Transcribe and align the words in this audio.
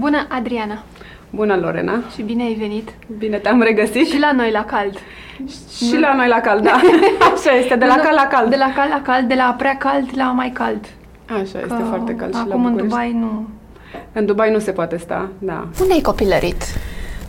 Bună, 0.00 0.26
Adriana! 0.28 0.82
Bună, 1.30 1.56
Lorena! 1.56 2.02
Și 2.14 2.22
bine 2.22 2.42
ai 2.42 2.54
venit! 2.54 2.88
Bine 3.18 3.36
te-am 3.36 3.62
regăsit! 3.62 4.06
Și 4.06 4.18
la 4.18 4.32
noi 4.32 4.50
la 4.50 4.64
cald! 4.64 4.98
Și 5.76 5.98
la 5.98 6.14
noi 6.14 6.28
la 6.28 6.40
cald, 6.40 6.62
da! 6.62 6.80
Așa 7.34 7.56
este, 7.56 7.74
de 7.76 7.84
la 7.84 7.94
cald 7.94 8.14
la 8.14 8.26
cald! 8.26 8.50
De 8.50 8.56
la 8.56 8.72
cald 8.74 8.90
la 8.90 9.02
cald, 9.02 9.28
de 9.28 9.34
la 9.34 9.54
prea 9.58 9.76
cald 9.76 10.08
la 10.14 10.24
mai 10.24 10.50
cald. 10.50 10.84
Așa, 11.26 11.40
este 11.42 11.66
Că 11.66 11.82
foarte 11.88 12.14
cald 12.14 12.34
și 12.34 12.40
la 12.46 12.54
Acum 12.54 12.64
în 12.64 12.70
București. 12.70 12.88
Dubai 12.88 13.12
nu... 13.12 13.48
În 14.12 14.26
Dubai 14.26 14.50
nu 14.50 14.58
se 14.58 14.70
poate 14.70 14.96
sta, 14.96 15.28
da. 15.38 15.68
Unde 15.80 15.92
ai 15.92 16.00
copilărit? 16.00 16.62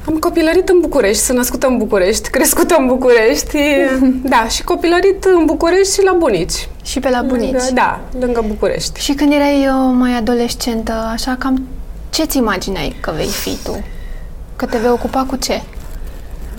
Am 0.08 0.14
copilărit 0.14 0.70
în 0.70 0.80
București, 0.80 1.24
sunt 1.24 1.38
născută 1.38 1.68
în 1.68 1.78
București, 1.78 2.30
crescută 2.30 2.76
în 2.80 2.88
București, 2.88 3.58
da, 4.34 4.48
și 4.48 4.64
copilărit 4.64 5.24
în 5.24 5.46
București 5.46 5.94
și 5.94 6.04
la 6.04 6.14
bunici. 6.14 6.68
Și 6.84 7.00
pe 7.00 7.10
la 7.10 7.22
bunici. 7.22 7.52
Lângă, 7.52 7.70
da, 7.74 8.00
lângă 8.20 8.44
București. 8.48 9.00
Și 9.00 9.14
când 9.14 9.34
erai 9.34 9.68
uh, 9.68 9.94
mai 9.94 10.18
adolescentă, 10.18 10.94
așa 11.14 11.36
cam 11.40 11.68
ce-ți 12.12 12.38
imagineai 12.38 12.96
că 13.00 13.12
vei 13.16 13.28
fi 13.28 13.56
tu? 13.64 13.84
Că 14.56 14.66
te 14.66 14.78
vei 14.78 14.90
ocupa 14.90 15.26
cu 15.30 15.36
ce? 15.36 15.62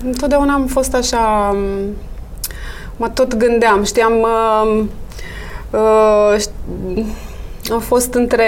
Întotdeauna 0.05 0.53
am 0.53 0.65
fost 0.65 0.93
așa... 0.95 1.19
m, 1.55 1.95
Mă 2.97 3.09
tot 3.09 3.35
gândeam, 3.35 3.83
știam... 3.83 4.13
Uh, 4.21 4.83
uh, 5.71 6.39
ș- 6.39 6.49
am 7.71 7.79
fost 7.79 8.13
între 8.13 8.45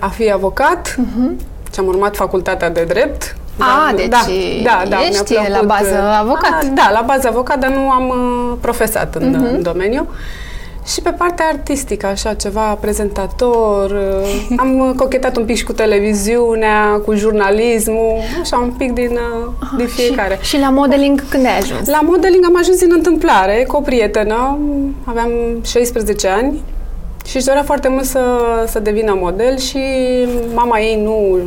a 0.00 0.08
fi 0.08 0.30
avocat 0.32 0.88
uh-huh. 0.88 1.40
și 1.72 1.78
am 1.80 1.86
urmat 1.86 2.16
facultatea 2.16 2.70
de 2.70 2.84
drept. 2.84 3.36
Mhm. 3.56 3.62
A, 3.68 3.86
Dar- 3.86 3.94
deci 3.94 4.62
da, 4.62 4.82
da, 4.82 4.88
da, 4.88 5.00
ești 5.02 5.32
mi-a 5.32 5.40
plăcut, 5.42 5.60
la 5.60 5.74
bază 5.74 6.00
uh, 6.02 6.18
avocat. 6.20 6.62
A, 6.62 6.66
da, 6.74 6.90
la 6.92 7.02
bază 7.06 7.28
avocat, 7.28 7.58
dar 7.58 7.70
nu 7.70 7.90
am 7.90 8.08
uh, 8.08 8.56
profesat 8.60 9.14
în, 9.14 9.28
Mhm. 9.30 9.42
uh 9.44 9.50
în 9.52 9.62
domeniu. 9.62 10.08
Și 10.86 11.00
pe 11.00 11.10
partea 11.10 11.46
artistică, 11.46 12.06
așa, 12.06 12.34
ceva 12.34 12.74
prezentator, 12.80 13.90
uh, 13.90 14.56
am 14.62 14.78
uh, 14.78 14.94
cochetat 14.96 15.36
un 15.36 15.44
pic 15.44 15.56
și 15.56 15.64
cu 15.64 15.72
televiziunea, 15.72 17.00
cu 17.04 17.14
jurnalismul, 17.14 18.18
așa, 18.40 18.56
un 18.56 18.70
pic 18.70 18.92
din, 18.92 19.10
uh, 19.10 19.68
din 19.76 19.86
fiecare. 19.86 20.38
Și, 20.40 20.48
și 20.48 20.58
la 20.58 20.70
modeling 20.70 21.24
când 21.28 21.46
ai 21.46 21.58
ajuns? 21.58 21.88
La 21.88 22.00
modeling 22.00 22.44
am 22.44 22.56
ajuns 22.56 22.78
din 22.78 22.92
întâmplare 22.92 23.64
cu 23.68 23.76
o 23.76 23.80
prietenă, 23.80 24.58
aveam 25.04 25.30
16 25.64 26.28
ani 26.28 26.62
și 27.24 27.36
își 27.36 27.46
dorea 27.46 27.62
foarte 27.62 27.88
mult 27.88 28.04
să, 28.04 28.20
să 28.66 28.78
devină 28.78 29.16
model 29.20 29.58
și 29.58 29.80
mama 30.54 30.80
ei 30.80 31.02
nu 31.02 31.38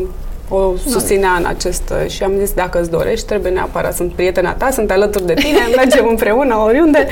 o 0.49 0.73
susținea 0.87 1.35
în 1.37 1.45
acest 1.45 1.93
și 2.07 2.23
am 2.23 2.31
zis 2.39 2.53
dacă 2.53 2.79
îți 2.79 2.91
dorești, 2.91 3.25
trebuie 3.25 3.51
neapărat, 3.51 3.95
sunt 3.95 4.13
prietena 4.13 4.53
ta, 4.53 4.69
sunt 4.71 4.91
alături 4.91 5.25
de 5.25 5.33
tine, 5.33 5.59
mergem 5.77 6.07
împreună 6.07 6.55
oriunde 6.55 7.07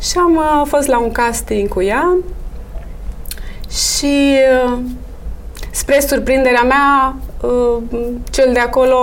și 0.00 0.18
am 0.18 0.36
uh, 0.36 0.62
fost 0.66 0.86
la 0.86 0.98
un 0.98 1.12
casting 1.12 1.68
cu 1.68 1.82
ea 1.82 2.16
și 3.70 4.38
uh, 4.66 4.78
spre 5.70 6.00
surprinderea 6.00 6.62
mea 6.62 7.16
uh, 7.40 7.82
cel 8.30 8.52
de 8.52 8.58
acolo 8.58 8.98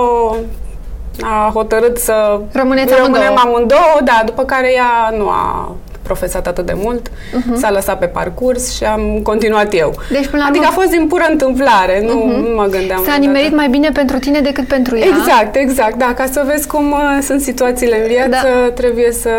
a 1.22 1.50
hotărât 1.52 1.98
să 1.98 2.40
Rămâneți 2.52 2.94
rămânem 2.94 3.22
amândouă. 3.22 3.38
amândouă, 3.40 4.00
da, 4.04 4.22
după 4.24 4.44
care 4.44 4.72
ea 4.72 5.14
nu 5.16 5.28
a 5.28 5.74
profesat 6.08 6.46
atât 6.46 6.66
de 6.66 6.72
mult, 6.76 7.10
Mhm. 7.34 7.56
s-a 7.56 7.70
lăsat 7.70 7.98
pe 7.98 8.06
parcurs 8.06 8.74
și 8.76 8.84
am 8.84 9.20
continuat 9.22 9.74
eu. 9.74 9.94
Deci, 10.10 10.26
până 10.26 10.42
la 10.42 10.48
adică 10.48 10.64
urmă- 10.64 10.70
Mhm. 10.70 10.78
a 10.78 10.80
fost 10.80 10.90
din 10.96 11.06
pură 11.06 11.24
întâmplare, 11.30 12.00
nu, 12.06 12.26
nu 12.26 12.54
mă 12.54 12.66
gândeam. 12.70 12.98
S-a 12.98 13.02
vreodată. 13.02 13.20
nimerit 13.20 13.54
mai 13.56 13.68
bine 13.68 13.90
pentru 13.92 14.18
tine 14.18 14.40
decât 14.40 14.66
pentru 14.66 14.98
ea? 14.98 15.06
Exact, 15.06 15.56
exact, 15.56 15.94
da, 15.98 16.12
ca 16.16 16.26
să 16.32 16.42
vezi 16.46 16.66
cum 16.66 16.90
uh, 16.90 17.18
sunt 17.22 17.40
situațiile 17.40 18.00
în 18.00 18.06
viață, 18.08 18.46
Da. 18.64 18.70
trebuie 18.74 19.12
să 19.12 19.30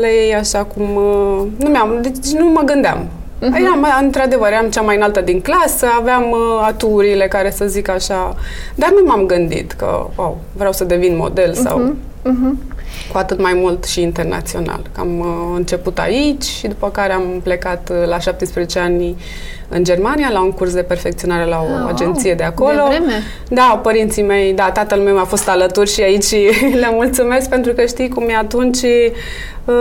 le 0.00 0.12
iei 0.14 0.34
așa 0.34 0.58
cum... 0.74 0.82
Uh, 0.94 1.42
nu 1.58 1.68
mi-am, 1.70 1.98
deci 2.02 2.32
nu 2.38 2.46
mă 2.46 2.62
gândeam. 2.64 3.06
Mhm. 3.40 3.52
Uh-huh. 3.52 3.60
Eram, 3.60 3.86
într-adevăr, 4.02 4.48
eram 4.52 4.66
cea 4.70 4.80
mai 4.80 4.96
înaltă 4.96 5.20
din 5.20 5.40
clasă, 5.40 5.86
aveam 5.98 6.22
uh, 6.30 6.38
aturile 6.66 7.28
care 7.28 7.50
să 7.50 7.64
zic 7.66 7.88
așa, 7.88 8.34
dar 8.74 8.90
nu 8.90 9.02
m-am 9.06 9.26
gândit 9.26 9.72
că, 9.72 10.06
wow, 10.16 10.38
vreau 10.56 10.72
să 10.72 10.84
devin 10.84 11.16
model 11.16 11.54
sau... 11.54 11.94
Mhm. 12.24 12.58
Cu 13.12 13.18
atât 13.18 13.40
mai 13.42 13.52
mult 13.54 13.84
și 13.84 14.00
internațional. 14.02 14.80
Că 14.94 15.00
Am 15.00 15.18
uh, 15.18 15.26
început 15.56 15.98
aici 15.98 16.42
și 16.44 16.66
după 16.66 16.90
care 16.90 17.12
am 17.12 17.40
plecat 17.42 17.88
uh, 17.92 18.06
la 18.08 18.18
17 18.18 18.78
ani 18.78 19.16
în 19.68 19.84
Germania 19.84 20.28
la 20.32 20.40
un 20.42 20.50
curs 20.52 20.72
de 20.74 20.82
perfecționare 20.82 21.44
la 21.44 21.60
o 21.60 21.84
Ah, 21.84 21.92
agenție 21.92 22.30
de 22.30 22.36
de 22.36 22.42
acolo. 22.42 22.86
vreme. 22.88 23.22
Da, 23.48 23.80
părinții 23.82 24.22
mei, 24.22 24.52
da, 24.52 24.70
tatăl 24.70 24.98
meu 24.98 25.18
a 25.18 25.24
fost 25.24 25.48
alături 25.48 25.90
și 25.92 26.02
aici 26.02 26.24
și 26.24 26.36
le 26.80 26.88
mulțumesc 26.92 27.48
pentru 27.48 27.72
că 27.72 27.84
știi 27.86 28.08
cum 28.08 28.28
e 28.28 28.34
atunci 28.36 28.78
uh, 29.64 29.74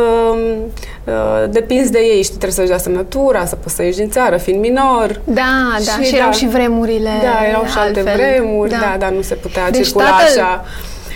uh, 1.03 1.43
depinzi 1.49 1.91
de 1.91 1.99
ei, 1.99 2.21
știi, 2.23 2.27
trebuie 2.37 2.51
să-și 2.51 2.67
dea 2.67 2.77
semnătura, 2.77 3.45
să 3.45 3.55
poți 3.55 3.75
să 3.75 3.83
ieși 3.83 3.97
din 3.97 4.09
țară, 4.09 4.37
fiind 4.37 4.59
minor. 4.61 5.21
Da, 5.23 5.41
da, 5.85 5.91
și, 6.01 6.03
Și 6.09 6.15
erau 6.15 6.29
da. 6.29 6.35
și 6.35 6.47
vremurile 6.47 7.09
Da, 7.21 7.47
erau 7.49 7.65
și 7.65 7.77
alte 7.77 7.99
altfel. 7.99 8.15
vremuri, 8.17 8.69
da. 8.69 8.95
da, 8.99 9.09
nu 9.09 9.21
se 9.21 9.35
putea 9.35 9.69
Deci 9.71 9.83
circula 9.85 10.05
tatăl, 10.05 10.25
așa. 10.43 10.65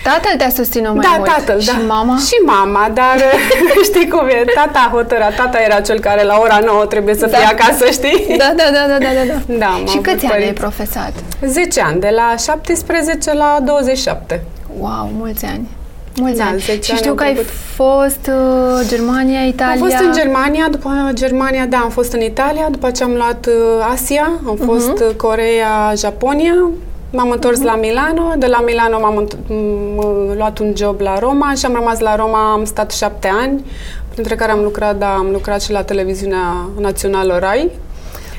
Tatăl 0.03 0.33
te-a 0.37 0.49
susținut 0.49 0.93
mai 0.95 1.05
da, 1.11 1.15
mult. 1.17 1.29
tatăl, 1.29 1.59
și 1.59 1.67
da. 1.67 1.83
mama? 1.87 2.17
Și 2.17 2.35
mama, 2.45 2.89
dar 2.93 3.17
știi 3.89 4.07
cum 4.07 4.27
e, 4.27 4.43
tata 4.55 4.89
hotăra, 4.93 5.29
tata 5.29 5.57
era 5.65 5.79
cel 5.81 5.99
care 5.99 6.23
la 6.23 6.37
ora 6.41 6.59
9 6.65 6.85
trebuie 6.85 7.15
să 7.15 7.25
Da. 7.25 7.37
fie 7.37 7.45
acasă, 7.45 7.85
știi? 7.91 8.35
Da, 8.37 8.53
da, 8.55 8.63
da, 8.73 8.85
da, 8.87 8.97
da, 8.97 9.09
da, 9.17 9.33
da. 9.47 9.53
Da, 9.57 9.65
am 9.65 9.85
și 9.85 9.97
avut 9.97 10.03
câți 10.03 10.25
ani 10.25 10.33
ai 10.33 10.39
părinți. 10.39 10.59
profesat? 10.61 11.13
10 11.45 11.81
ani, 11.81 11.99
de 11.99 12.11
la 12.15 12.35
17 12.37 13.33
la 13.33 13.57
27. 13.63 14.43
Wow, 14.79 15.09
mulți 15.17 15.45
ani. 15.45 15.67
Mulți 16.15 16.37
Da, 16.37 16.43
ani. 16.45 16.59
10 16.59 16.81
Și 16.81 16.89
ani 16.91 16.99
știu 16.99 17.11
am 17.11 17.17
că 17.17 17.23
ai 17.23 17.35
făcut. 17.35 17.49
fost 17.75 18.27
uh, 18.27 18.87
Germania, 18.87 19.39
Italia. 19.41 19.73
Am 19.73 19.77
fost 19.89 19.99
în 20.03 20.13
Germania, 20.13 20.67
după 20.71 21.09
Germania, 21.13 21.65
da, 21.65 21.77
am 21.77 21.89
fost 21.89 22.13
în 22.13 22.21
Italia, 22.21 22.67
după 22.71 22.91
ce 22.91 23.03
am 23.03 23.13
luat 23.13 23.45
uh, 23.45 23.87
Asia, 23.93 24.23
am 24.47 24.57
Mhm. 24.59 24.65
fost 24.65 24.91
uh, 24.99 25.15
Coreea, 25.17 25.93
Japonia, 25.97 26.69
m-am 27.11 27.29
întors 27.31 27.61
la 27.61 27.75
Milano, 27.75 28.33
de 28.37 28.45
la 28.45 28.59
Milano 28.65 28.99
m-am 28.99 29.25
înt- 29.27 29.35
m- 29.35 30.31
m- 30.31 30.35
luat 30.37 30.59
un 30.59 30.73
job 30.75 30.99
la 30.99 31.19
Roma 31.19 31.53
și 31.57 31.65
am 31.65 31.73
rămas 31.73 31.99
la 31.99 32.15
Roma, 32.15 32.51
am 32.51 32.65
stat 32.65 32.91
șapte 32.91 33.31
ani, 33.41 33.65
printre 34.13 34.35
care 34.35 34.51
am 34.51 34.61
lucrat, 34.63 34.95
da, 34.97 35.13
am 35.13 35.27
lucrat 35.31 35.61
și 35.61 35.71
la 35.71 35.83
televiziunea 35.83 36.69
națională 36.79 37.37
RAI. 37.39 37.71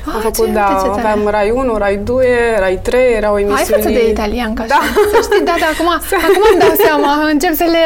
Ah, 0.07 0.11
am 0.15 0.21
ce- 0.21 0.27
făcut, 0.27 0.39
uite 0.39 0.51
da, 0.53 0.79
ce 0.83 0.87
tare. 0.89 0.99
aveam 1.07 1.27
RAI 1.27 1.51
1, 1.51 1.77
RAI 1.77 1.97
2, 2.03 2.25
RAI 2.59 2.79
3, 2.83 3.13
erau 3.13 3.33
Hai 3.33 3.41
emisiuni... 3.41 3.81
față 3.81 3.89
de 3.93 4.09
italian, 4.09 4.53
ca 4.53 4.63
Da. 4.67 4.75
așa. 4.75 4.85
Să 5.13 5.19
știi, 5.21 5.45
da, 5.45 5.55
da, 5.59 5.65
acum, 5.73 5.87
acum 6.27 6.43
îmi 6.51 6.59
dau 6.59 6.73
seama, 6.85 7.27
încep 7.31 7.53
să 7.53 7.63
le, 7.69 7.85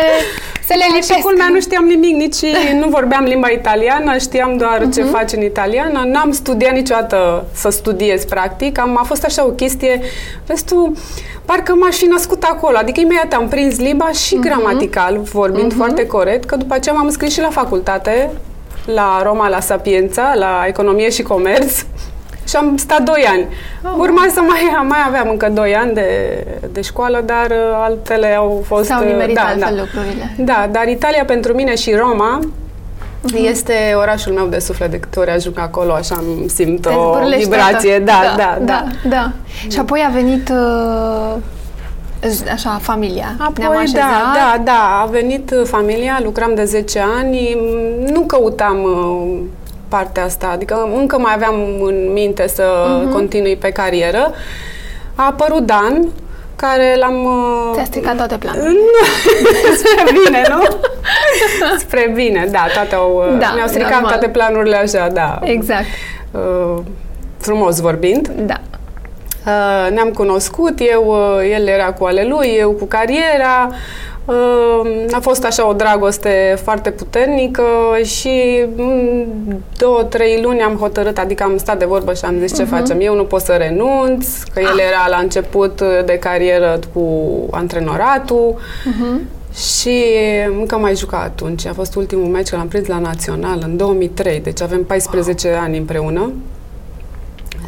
să 0.68 0.74
le 0.78 0.84
Și 0.84 0.92
lipesc. 1.02 1.20
culmea, 1.20 1.48
nu 1.52 1.60
știam 1.60 1.86
nimic, 1.86 2.16
nici 2.16 2.42
nu 2.82 2.88
vorbeam 2.88 3.24
limba 3.24 3.48
italiană, 3.48 4.18
știam 4.18 4.58
doar 4.58 4.88
ce 4.94 5.04
faci 5.04 5.32
în 5.32 5.42
italiană. 5.42 6.04
N-am 6.06 6.32
studiat 6.32 6.74
niciodată 6.74 7.46
să 7.54 7.70
studiez, 7.70 8.26
practic. 8.26 8.80
Am, 8.80 8.98
a 9.00 9.04
fost 9.04 9.24
așa 9.24 9.46
o 9.46 9.50
chestie, 9.50 10.02
vezi 10.46 10.66
tu, 10.66 10.94
parcă 11.46 11.74
m-aș 11.76 11.96
fi 11.96 12.06
născut 12.06 12.44
acolo. 12.44 12.78
Adică 12.78 13.00
imediat 13.00 13.34
am 13.34 13.48
prins 13.48 13.78
limba 13.80 14.12
și 14.12 14.40
gramatical, 14.40 15.18
vorbind 15.18 15.74
foarte 15.74 16.06
corect, 16.08 16.46
că 16.46 16.56
după 16.56 16.74
aceea 16.74 16.96
m-am 16.96 17.06
înscris 17.06 17.34
și 17.34 17.40
la 17.42 17.50
facultate, 17.50 18.32
la 18.86 19.22
Roma, 19.24 19.50
la 19.50 19.60
Sapienza, 19.60 20.34
la 20.36 20.64
Economie 20.68 21.10
și 21.10 21.22
Comerț. 21.22 21.82
Și 22.48 22.56
am 22.56 22.78
stat 22.78 23.02
2 23.04 23.26
ani. 23.32 23.48
Urma 23.98 24.26
să 24.34 24.40
mai, 24.42 24.86
mai 24.88 24.98
aveam 25.08 25.30
încă 25.30 25.50
2 25.50 25.76
ani 25.76 25.94
de, 25.94 26.08
de 26.72 26.82
școală, 26.82 27.24
dar 27.26 27.46
uh, 27.50 27.78
altele 27.84 28.36
au 28.36 28.64
fost... 28.68 28.86
S-au 28.86 29.02
uh, 29.02 29.08
nimerit 29.08 29.36
da, 29.36 29.42
altfel 29.42 29.76
da. 29.76 29.82
lucrurile. 29.82 30.36
Da, 30.38 30.68
dar 30.72 30.88
Italia 30.88 31.26
pentru 31.26 31.54
mine 31.54 31.76
și 31.76 31.94
Roma 31.94 32.40
Mhm. 33.22 33.46
este 33.46 33.74
orașul 33.96 34.34
meu 34.34 34.46
de 34.46 34.60
suflet. 34.60 34.92
De 34.92 35.00
câte 35.00 35.20
ori 35.20 35.30
ajung 35.30 35.60
acolo, 35.60 35.94
așa 35.94 36.16
îmi 36.38 36.50
simt 36.50 36.82
Te 36.82 36.90
o 36.90 37.14
zbârlești 37.16 37.44
vibrație. 37.44 38.00
toată. 38.00 38.04
Da, 38.04 38.34
da, 38.38 38.58
da. 38.66 38.84
da, 39.04 39.10
da. 39.10 39.32
Și 39.72 39.80
apoi 39.80 40.04
a 40.08 40.12
venit 40.14 40.50
uh, 40.50 41.36
așa, 42.54 42.78
familia. 42.82 43.36
Ne-am 43.38 43.72
Apoi, 43.72 43.76
așezat. 43.84 44.02
da, 44.02 44.34
da, 44.34 44.62
da, 44.64 45.02
a 45.02 45.06
venit 45.06 45.52
uh, 45.52 45.62
familia, 45.66 46.20
lucram 46.24 46.56
de 46.56 46.64
10 46.64 47.04
ani, 47.18 47.58
m, 47.60 48.12
nu 48.14 48.20
căutam 48.22 48.84
uh, 48.84 49.40
partea 49.88 50.24
asta, 50.24 50.48
adică 50.54 50.90
încă 50.96 51.20
mai 51.20 51.32
aveam 51.36 51.56
în 51.82 52.12
minte 52.14 52.48
să 52.48 52.64
Mhm. 53.04 53.12
continui 53.12 53.56
pe 53.56 53.70
carieră. 53.72 54.32
A 55.16 55.26
apărut 55.26 55.66
Dan, 55.66 56.08
care 56.56 56.96
l-am... 57.00 57.24
uh, 57.26 57.72
Ți-a 57.74 57.84
stricat 57.84 58.16
toate 58.16 58.38
planurile. 58.38 58.80
Spre 59.82 60.04
bine, 60.26 60.42
nu? 60.50 60.62
Spre 61.84 62.12
bine, 62.16 62.48
da, 62.52 62.66
toate 62.74 62.96
au, 62.96 63.36
Da, 63.40 63.52
mi-au 63.56 63.68
stricat 63.68 63.92
normal. 63.92 64.10
toate 64.12 64.28
planurile 64.28 64.76
așa, 64.76 65.08
da. 65.14 65.40
Exact. 65.44 65.86
Uh, 66.32 66.78
frumos 67.38 67.80
vorbind. 67.80 68.28
Da. 68.28 68.60
Uh, 69.46 69.92
ne-am 69.92 70.10
cunoscut, 70.10 70.80
eu, 70.92 71.06
uh, 71.08 71.52
el 71.54 71.68
era 71.68 71.92
cu 71.94 72.06
ale 72.06 72.26
lui, 72.30 72.48
eu 72.60 72.72
cu 72.72 72.86
cariera. 72.86 73.70
Uh, 74.28 75.06
a 75.12 75.20
fost 75.20 75.44
așa 75.44 75.68
o 75.68 75.74
dragoste 75.74 76.60
foarte 76.64 76.92
puternică 76.92 77.64
și 78.04 78.66
mm, 78.76 79.26
două, 79.78 80.04
trei 80.04 80.42
luni 80.42 80.62
am 80.62 80.76
hotărât, 80.76 81.18
adică 81.18 81.44
am 81.44 81.58
stat 81.58 81.80
de 81.80 81.86
vorbă 81.86 82.14
și 82.14 82.26
am 82.26 82.40
zis 82.40 82.56
ce 82.56 82.64
facem. 82.64 82.98
Eu 83.02 83.16
nu 83.16 83.24
pot 83.24 83.42
să 83.42 83.52
renunț, 83.54 84.28
că 84.54 84.60
el 84.60 84.80
era 84.80 85.08
la 85.10 85.18
început 85.18 85.82
de 86.06 86.18
carieră 86.20 86.80
cu 86.94 87.04
antrenoratul. 87.52 88.56
Și 89.54 90.04
încă 90.60 90.78
mai 90.78 90.96
juca 90.96 91.18
atunci. 91.18 91.66
A 91.66 91.74
fost 91.74 91.96
ultimul 91.96 92.26
meci, 92.26 92.50
că 92.50 92.56
l-am 92.56 92.68
prins 92.68 92.88
la 92.88 93.00
Național 93.00 93.62
în 93.64 93.78
2003, 93.78 94.40
deci 94.40 94.62
avem 94.62 94.84
14 94.84 95.50
ani 95.50 95.78
împreună. 95.78 96.32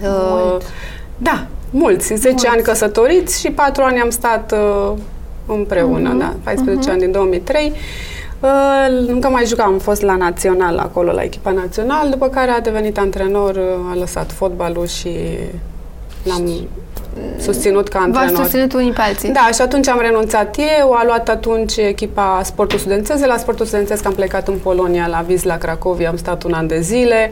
Uh, 0.02 0.10
Mult. 0.10 0.64
da, 1.18 1.48
mulți, 1.70 2.08
10 2.14 2.30
Mulți. 2.30 2.48
ani 2.48 2.62
căsătoriți 2.62 3.40
și 3.40 3.52
4 3.52 3.84
ani 3.84 4.00
am 4.00 4.10
stat 4.10 4.52
uh, 4.52 4.98
împreună, 5.54 6.13
da, 6.13 6.36
14 6.44 6.90
ani 6.90 7.00
din 7.00 7.12
2003. 7.12 7.74
Uh, 8.40 8.50
încă 9.07 9.30
mai 9.30 9.46
jucam, 9.46 9.72
am 9.72 9.80
fost 9.80 10.01
la 10.01 10.16
național 10.16 10.78
acolo, 10.78 11.12
la 11.12 11.24
echipa 11.24 11.51
național, 11.51 12.10
după 12.10 12.28
care 12.28 12.51
a 12.51 12.60
devenit 12.60 12.98
antrenor, 12.98 13.56
uh, 13.56 13.92
a 13.92 13.96
lăsat 13.96 14.31
fotbalul 14.31 14.88
și 14.88 15.10
l-am 16.24 16.68
susținut 17.39 17.88
ca 17.88 18.00
V-ați 18.00 18.18
antrenor. 18.18 18.44
susținut 18.44 18.74
unii 18.74 18.92
pe 18.92 19.01
alții. 19.01 19.30
Da, 19.30 19.50
și 19.54 19.62
atunci 19.62 19.88
am 19.88 20.00
renunțat 20.01 20.57
eu, 20.80 20.92
a 20.92 21.04
luat 21.06 21.30
atunci 21.30 21.77
echipa 21.77 22.42
Sportul 22.44 22.80
Studențesc. 22.80 23.19
De 23.19 23.25
la 23.25 23.38
Sportul 23.38 23.66
Studențesc 23.66 24.06
am 24.06 24.13
plecat 24.13 24.48
în 24.48 24.56
Polonia, 24.63 25.07
la 25.07 25.25
Wisla 25.27 25.57
Cracovia, 25.57 26.10
am 26.10 26.18
stat 26.18 26.44
un 26.44 26.54
an 26.54 26.68
de 26.68 26.80
zile. 26.80 27.31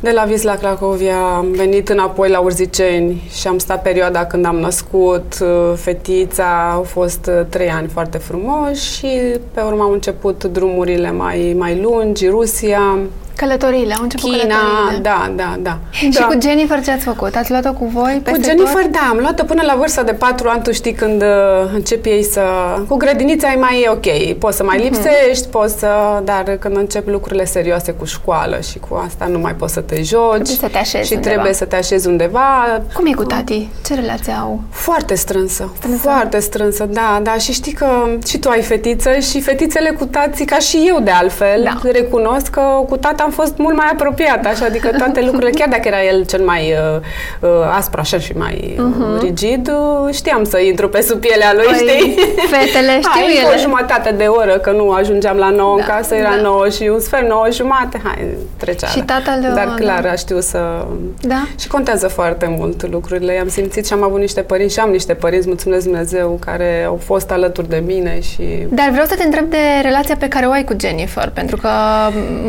De 0.00 0.10
la 0.10 0.24
Wisla 0.28 0.54
Cracovia 0.54 1.16
am 1.36 1.46
venit 1.50 1.88
înapoi 1.88 2.28
la 2.30 2.38
Urziceni 2.38 3.30
și 3.40 3.46
am 3.46 3.58
stat 3.58 3.82
perioada 3.82 4.24
când 4.26 4.46
am 4.46 4.56
născut 4.56 5.34
uh, 5.40 5.72
fetița. 5.76 6.70
Au 6.74 6.82
fost 6.82 7.26
uh, 7.26 7.46
trei 7.48 7.68
ani 7.70 7.88
foarte 7.88 8.18
frumoși 8.18 8.92
și 8.92 9.08
pe 9.54 9.60
urmă 9.60 9.82
au 9.82 9.92
început 9.92 10.44
drumurile 10.44 11.12
mai, 11.12 11.54
mai 11.58 11.80
lungi, 11.82 12.28
Rusia, 12.28 12.98
Călătoriile, 13.46 13.94
au 13.94 14.02
început 14.02 14.30
China, 14.30 14.54
călătoriile. 14.54 14.98
da, 15.02 15.32
da, 15.36 15.56
da. 15.62 15.78
Și 15.90 16.08
da. 16.08 16.24
cu 16.24 16.38
Jennifer 16.42 16.82
ce 16.82 16.90
ați 16.90 17.04
făcut? 17.04 17.36
Ați 17.36 17.50
luat-o 17.50 17.72
cu 17.72 17.84
voi 17.84 18.12
Cu 18.24 18.30
peste 18.30 18.42
Jennifer, 18.42 18.82
tot? 18.82 18.90
da, 18.92 19.06
am 19.10 19.16
luat-o 19.20 19.44
până 19.44 19.62
la 19.66 19.74
vârsta 19.78 20.02
de 20.02 20.12
4 20.12 20.48
ani, 20.48 20.62
tu 20.62 20.72
știi 20.72 20.92
când 20.92 21.22
uh, 21.22 21.28
începi 21.74 22.08
ei 22.08 22.22
să... 22.24 22.40
Cu 22.88 22.96
grădinița 22.96 23.52
e 23.52 23.56
mai 23.56 23.86
ok, 23.90 24.32
poți 24.38 24.56
să 24.56 24.64
mai 24.64 24.76
Mhm. 24.76 24.84
lipsești, 24.86 25.46
poți 25.48 25.78
să... 25.78 25.88
Dar 26.24 26.56
când 26.60 26.76
încep 26.76 27.08
lucrurile 27.08 27.44
serioase 27.44 27.92
cu 27.92 28.04
școală 28.04 28.60
și 28.70 28.78
cu 28.78 29.02
asta 29.06 29.24
nu 29.26 29.38
mai 29.38 29.54
poți 29.54 29.72
să 29.72 29.80
te 29.80 30.02
joci. 30.02 30.30
Trebuie 30.32 30.46
să 30.56 30.68
te 30.68 30.78
așezi 30.78 31.06
Și 31.06 31.12
undeva. 31.14 31.32
trebuie 31.34 31.52
să 31.54 31.64
te 31.64 31.76
așezi 31.76 32.06
undeva. 32.08 32.80
Cum 32.94 33.06
e 33.06 33.12
cu 33.12 33.24
tati? 33.24 33.68
Ce 33.86 33.94
relație 33.94 34.32
au? 34.40 34.60
Foarte 34.70 35.14
strânsă, 35.14 35.70
Strânsă? 35.76 35.98
foarte 36.02 36.38
strânsă, 36.38 36.84
da, 36.90 37.20
da. 37.22 37.34
Și 37.34 37.52
știi 37.52 37.72
că 37.72 37.86
și 38.26 38.38
tu 38.38 38.48
ai 38.48 38.62
fetiță 38.62 39.10
și 39.18 39.40
fetițele 39.40 39.90
cu 39.90 40.04
tații, 40.04 40.44
ca 40.44 40.58
și 40.58 40.84
eu 40.88 41.00
de 41.00 41.10
altfel, 41.10 41.62
Da. 41.64 41.90
recunosc 41.92 42.46
că 42.46 42.60
cu 42.88 42.96
tata 42.96 43.22
am 43.22 43.30
fost 43.32 43.56
mult 43.56 43.76
mai 43.76 43.86
apropiată, 43.92 44.48
așa, 44.48 44.64
adică 44.64 44.88
toate 44.88 45.20
lucrurile, 45.20 45.50
chiar 45.50 45.68
dacă 45.68 45.88
era 45.88 46.04
el 46.04 46.24
cel 46.24 46.40
mai 46.44 46.72
uh, 46.72 47.00
uh, 47.40 47.76
aspru 47.76 48.00
așa 48.00 48.18
și 48.18 48.32
mai 48.36 48.78
uh, 48.78 49.20
rigid, 49.20 49.68
uh, 49.68 50.14
știam 50.14 50.44
să 50.44 50.58
intru 50.58 50.88
pe 50.88 51.00
sub 51.00 51.20
pielea 51.20 51.52
lui, 51.54 51.64
Păi, 51.64 51.74
știi? 51.76 52.14
fetele 52.52 52.92
știu 53.00 53.10
Hai, 53.10 53.42
ele. 53.44 53.54
o 53.54 53.58
jumătate 53.58 54.14
de 54.16 54.24
oră, 54.24 54.58
că 54.58 54.70
nu 54.70 54.90
ajungeam 54.90 55.36
la 55.36 55.50
9 55.50 55.76
Da, 55.76 55.82
în 55.82 55.88
casă, 55.88 56.14
era 56.14 56.34
da. 56.36 56.42
9 56.42 56.68
și 56.68 56.82
un 56.92 57.00
sfert, 57.00 57.28
9 57.28 57.46
jumate, 57.52 58.00
hai, 58.04 58.26
trecea. 58.56 58.86
Și 58.86 59.00
tatăl, 59.00 59.40
Dar 59.40 59.66
da. 59.66 59.74
clar, 59.74 60.06
a 60.06 60.14
știu 60.14 60.40
să... 60.40 60.84
Da? 61.20 61.46
Și 61.58 61.68
contează 61.68 62.08
foarte 62.08 62.54
mult 62.58 62.90
lucrurile. 62.90 63.38
Am 63.40 63.48
simțit 63.48 63.86
și 63.86 63.92
am 63.92 64.02
avut 64.02 64.20
niște 64.20 64.40
părinți 64.40 64.74
și 64.74 64.80
am 64.80 64.90
niște 64.90 65.14
părinți, 65.14 65.46
mulțumesc 65.46 65.84
Dumnezeu, 65.84 66.38
care 66.44 66.84
au 66.86 67.00
fost 67.04 67.30
alături 67.30 67.68
de 67.68 67.82
mine 67.86 68.20
și... 68.20 68.42
Dar 68.68 68.88
vreau 68.90 69.06
să 69.06 69.14
te 69.14 69.24
întreb 69.24 69.50
de 69.50 69.56
relația 69.82 70.16
pe 70.18 70.28
care 70.28 70.46
o 70.46 70.50
ai 70.50 70.64
cu 70.64 70.74
Jennifer, 70.80 71.30
pentru 71.34 71.56
că 71.56 71.68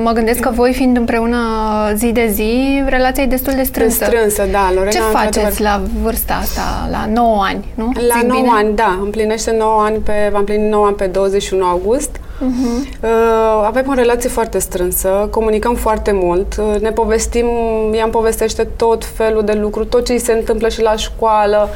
mă 0.03 0.11
gândesc 0.11 0.39
că 0.39 0.49
voi 0.53 0.72
fiind 0.73 0.97
împreună 0.97 1.39
zi 1.95 2.11
de 2.11 2.27
zi, 2.27 2.83
relația 2.87 3.23
e 3.23 3.25
destul 3.25 3.53
de 3.55 3.63
strânsă. 3.63 4.05
Strânsă, 4.05 4.45
da, 4.51 4.69
Lorena. 4.73 4.89
Ce 4.91 4.97
într-adevăr, 4.97 5.33
faceți 5.33 5.61
la 5.61 5.81
vârsta 6.01 6.33
asta, 6.41 6.87
la 6.91 7.05
9 7.13 7.43
ani, 7.43 7.65
nu? 7.75 7.91
La 8.07 8.15
Zic 8.19 8.27
9 8.27 8.41
bine? 8.41 8.51
ani, 8.55 8.75
da, 8.75 8.99
împlinește 9.01 9.55
9 9.57 9.81
ani 9.83 9.97
pe, 9.97 10.29
va 10.31 10.37
împlini 10.37 10.69
9 10.69 10.85
ani 10.85 10.95
pe 10.95 11.05
21 11.05 11.63
august. 11.65 12.19
Mhm. 12.39 12.87
Uh, 13.03 13.09
avem 13.65 13.85
o 13.89 13.93
relație 13.93 14.29
foarte 14.29 14.59
strânsă, 14.59 15.27
comunicăm 15.31 15.75
foarte 15.75 16.11
mult, 16.11 16.55
uh, 16.59 16.79
ne 16.81 16.91
povestim, 16.91 17.47
ea 17.93 18.03
îmi 18.03 18.11
povestește 18.11 18.67
tot 18.75 19.05
felul 19.05 19.43
de 19.43 19.53
lucruri, 19.53 19.87
tot 19.87 20.05
ce 20.05 20.11
îi 20.11 20.19
se 20.19 20.31
întâmplă 20.33 20.69
și 20.69 20.81
la 20.81 20.95
școală, 20.95 21.69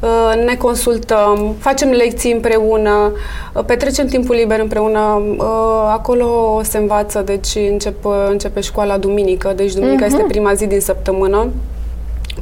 uh, 0.00 0.42
ne 0.44 0.54
consultăm, 0.54 1.54
facem 1.58 1.90
lecții 1.90 2.32
împreună, 2.32 3.12
uh, 3.54 3.64
petrecem 3.66 4.06
timpul 4.06 4.34
liber 4.34 4.60
împreună, 4.60 5.22
uh, 5.38 5.44
acolo 5.92 6.60
se 6.62 6.78
învață, 6.78 7.20
deci 7.20 7.54
încep, 7.70 7.96
începe 8.28 8.60
școala 8.60 8.96
duminică, 8.98 9.52
deci 9.56 9.72
duminica 9.74 10.04
Mhm. 10.04 10.14
este 10.14 10.24
prima 10.28 10.54
zi 10.54 10.66
din 10.66 10.80
săptămână, 10.80 11.46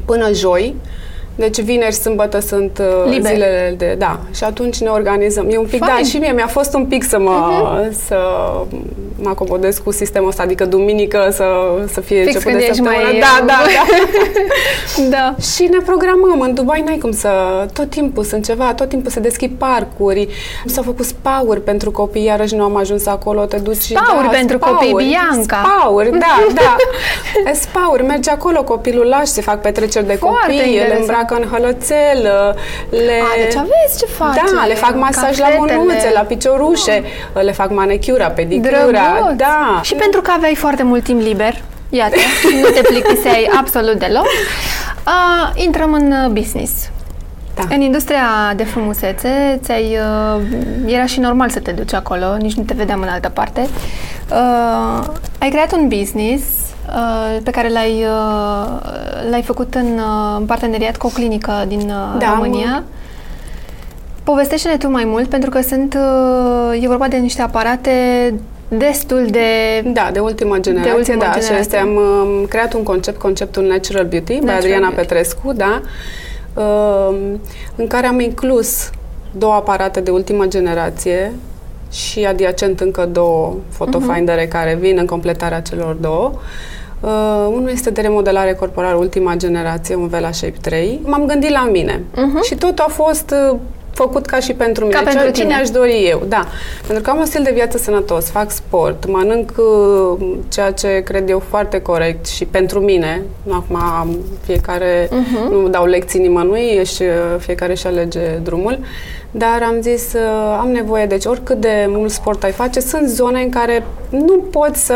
până 0.04 0.32
joi. 0.32 0.74
Deci 1.36 1.60
vineri, 1.60 1.94
sâmbătă 1.94 2.38
sunt 2.40 2.78
uh, 2.80 3.10
Liber. 3.12 3.30
zilele 3.32 3.74
de... 3.78 3.94
Da, 3.98 4.18
și 4.34 4.44
atunci 4.44 4.80
ne 4.80 4.88
organizăm. 4.88 5.46
E 5.50 5.58
un 5.58 5.66
pic, 5.66 5.78
Fain. 5.84 5.92
da, 5.96 6.02
și 6.08 6.16
mie 6.16 6.32
mi-a 6.32 6.46
fost 6.46 6.74
un 6.74 6.84
pic 6.86 7.04
să 7.04 7.18
mă, 7.18 7.40
să 8.06 8.16
mă 9.22 9.28
acomodez 9.28 9.78
cu 9.78 9.90
sistemul 9.92 10.28
ăsta, 10.28 10.42
adică 10.42 10.64
duminică 10.64 11.28
să, 11.32 11.44
să 11.92 12.00
fie 12.00 12.16
Fix 12.22 12.26
început 12.26 12.42
când 12.50 12.56
de 12.58 12.62
ești 12.64 12.76
săptămână. 12.76 13.02
mai- 13.10 13.18
Da, 13.18 13.44
da, 13.46 13.52
da. 13.74 13.84
Da. 15.16 15.34
și 15.56 15.62
ne 15.70 15.78
programăm. 15.78 16.40
În 16.40 16.54
Dubai 16.54 16.82
n-ai 16.86 16.98
cum 16.98 17.12
să... 17.12 17.30
Tot 17.72 17.90
timpul 17.90 18.24
sunt 18.24 18.44
ceva, 18.44 18.74
tot 18.74 18.88
timpul 18.88 19.10
se 19.10 19.20
deschid 19.20 19.50
parcuri. 19.58 20.28
S-au 20.66 20.82
făcut 20.82 21.04
spauri 21.04 21.60
pentru 21.62 21.90
copii, 21.90 22.24
iarăși 22.24 22.54
nu 22.54 22.62
am 22.62 22.76
ajuns 22.76 23.06
acolo, 23.06 23.44
te 23.44 23.56
duci... 23.56 23.76
Spauri 23.76 24.28
pentru 24.28 24.58
copii, 24.58 24.92
Bianca. 24.94 25.64
Spauri, 25.64 26.10
da, 26.10 26.46
da. 26.54 26.76
spauri, 27.64 28.02
mergi 28.04 28.28
acolo, 28.28 28.62
copilul 28.62 29.04
lași, 29.06 29.26
se 29.26 29.40
fac 29.40 29.60
petreceri 29.60 30.06
de 30.06 30.14
Foarte 30.14 30.40
copii, 30.46 30.58
le 30.58 30.70
interesant. 30.80 31.06
Îmbracă 31.28 31.34
în 31.42 31.48
hălățel, 31.56 32.22
le... 32.90 33.20
A, 33.22 33.36
deci 33.36 33.56
aveți 33.56 33.98
ce 33.98 34.06
face. 34.06 34.40
Da, 34.54 34.66
le 34.66 34.74
fac 34.74 34.94
masaj 34.94 35.38
la 35.38 35.44
Cafetele. 35.44 35.76
mânuțe, 35.76 36.10
la 36.14 36.20
piciorușe, 36.20 37.02
le 37.32 37.52
fac 37.52 37.70
manicura, 37.70 38.26
pedicura, 38.28 38.70
Drăguț. 38.70 39.36
da. 39.36 39.80
Și 39.82 39.94
pentru 39.94 40.20
că 40.20 40.30
aveai 40.36 40.54
foarte 40.54 40.82
mult 40.82 41.02
timp 41.02 41.20
liber, 41.20 41.54
iată, 41.88 42.16
nu 42.62 42.68
te 42.68 42.80
plictiseai 42.80 43.50
absolut 43.60 43.98
deloc, 43.98 44.24
uh, 45.06 45.62
intrăm 45.64 45.92
în 45.92 46.12
uh, 46.12 46.30
business. 46.30 46.72
Da. 47.54 47.62
În 47.74 47.80
industria 47.80 48.52
de 48.56 48.64
frumusețe, 48.64 49.60
ți-ai, 49.62 49.98
uh, 50.36 50.42
era 50.86 51.06
și 51.06 51.20
normal 51.20 51.48
să 51.50 51.60
te 51.60 51.70
duci 51.70 51.94
acolo, 51.94 52.36
nici 52.36 52.54
nu 52.54 52.62
te 52.62 52.74
vedeam 52.76 53.00
în 53.00 53.08
altă 53.08 53.28
parte. 53.28 53.68
Uh, 54.30 55.06
ai 55.38 55.48
creat 55.48 55.72
un 55.72 55.88
business 55.88 56.42
uh, 56.42 56.65
pe 57.42 57.50
care 57.50 57.68
l-ai, 57.68 58.04
uh, 58.04 58.80
l-ai 59.30 59.42
făcut 59.42 59.74
în, 59.74 59.86
uh, 59.98 60.36
în 60.38 60.44
parteneriat 60.44 60.96
cu 60.96 61.06
o 61.06 61.10
clinică 61.10 61.64
din 61.68 61.80
uh, 61.80 62.18
Da, 62.18 62.32
România. 62.34 62.70
mă. 62.70 62.82
Povestește-ne 64.24 64.76
tu 64.76 64.90
mai 64.90 65.04
mult, 65.04 65.28
pentru 65.28 65.50
că 65.50 65.60
sunt, 65.60 65.94
uh, 65.94 66.82
e 66.82 66.86
vorba 66.88 67.08
de 67.08 67.16
niște 67.16 67.42
aparate 67.42 67.90
destul 68.68 69.26
de... 69.30 69.40
Da, 69.92 70.08
de 70.12 70.18
ultima 70.18 70.58
generație, 70.58 70.92
ultima 70.92 71.18
da, 71.18 71.24
generație. 71.24 71.54
și 71.54 71.60
este, 71.60 71.76
am 71.76 71.94
um, 71.96 72.46
creat 72.48 72.72
un 72.74 72.82
concept, 72.82 73.18
conceptul 73.18 73.62
Natural 73.62 74.04
Beauty, 74.04 74.32
Natural 74.32 74.54
Natural 74.54 74.72
Adriana 74.72 74.88
Beauty. 74.94 75.00
Petrescu, 75.06 75.52
da, 75.52 75.80
um, 76.62 77.40
în 77.76 77.86
care 77.86 78.06
am 78.06 78.20
inclus 78.20 78.90
două 79.38 79.52
aparate 79.54 80.00
de 80.00 80.10
ultima 80.10 80.44
generație 80.46 81.32
și 81.92 82.24
adiacent 82.24 82.80
încă 82.80 83.08
două 83.12 83.54
photofindere 83.76 84.40
Mhm. 84.42 84.50
care 84.50 84.74
vin 84.80 84.96
în 84.98 85.06
completarea 85.06 85.60
celor 85.60 85.94
două. 85.94 86.32
Uh, 86.34 86.40
unul 87.48 87.68
este 87.72 87.90
de 87.90 88.00
remodelare 88.00 88.52
corporală 88.54 88.96
ultima 88.98 89.34
generație, 89.34 89.94
un 89.94 90.08
Vela 90.08 90.32
Shape 90.32 90.54
3. 90.60 91.00
M-am 91.04 91.26
gândit 91.26 91.50
la 91.50 91.68
mine 91.70 92.02
Mhm. 92.16 92.42
și 92.42 92.54
tot 92.54 92.78
a 92.78 92.86
fost 92.88 93.34
uh, 93.52 93.56
făcut 93.92 94.26
ca 94.26 94.38
și 94.38 94.52
pentru 94.52 94.84
mine. 94.84 94.96
Ca 94.96 95.02
pentru 95.02 95.20
ce, 95.24 95.30
ce 95.30 95.40
tine. 95.40 95.54
mi-aș 95.54 95.70
dori 95.70 96.06
eu, 96.10 96.22
da. 96.28 96.46
Pentru 96.86 97.04
că 97.04 97.10
am 97.10 97.18
un 97.18 97.24
stil 97.24 97.42
de 97.42 97.50
viață 97.54 97.78
sănătos, 97.78 98.30
fac 98.30 98.50
sport, 98.50 99.06
mănânc 99.08 99.52
uh, 99.56 100.26
ceea 100.48 100.70
ce 100.72 101.02
cred 101.04 101.28
eu 101.30 101.38
foarte 101.48 101.80
corect 101.80 102.26
și 102.26 102.44
pentru 102.44 102.80
mine. 102.80 103.22
Acum 103.50 103.78
fiecare, 104.44 105.08
Mhm. 105.10 105.52
nu 105.52 105.68
dau 105.68 105.84
lecții 105.86 106.20
nimănui, 106.20 106.84
și 106.84 107.02
uh, 107.02 107.08
fiecare 107.38 107.72
își 107.72 107.86
alege 107.86 108.20
drumul. 108.42 108.78
Dar 109.38 109.62
am 109.62 109.80
zis, 109.80 110.12
uh, 110.12 110.56
am 110.60 110.68
nevoie, 110.70 111.06
deci 111.06 111.24
oricât 111.24 111.60
de 111.60 111.86
mult 111.88 112.10
sport 112.10 112.42
ai 112.42 112.50
face, 112.50 112.80
sunt 112.80 113.08
zone 113.08 113.42
în 113.42 113.50
care 113.50 113.84
nu 114.10 114.36
poți 114.50 114.84
să 114.86 114.94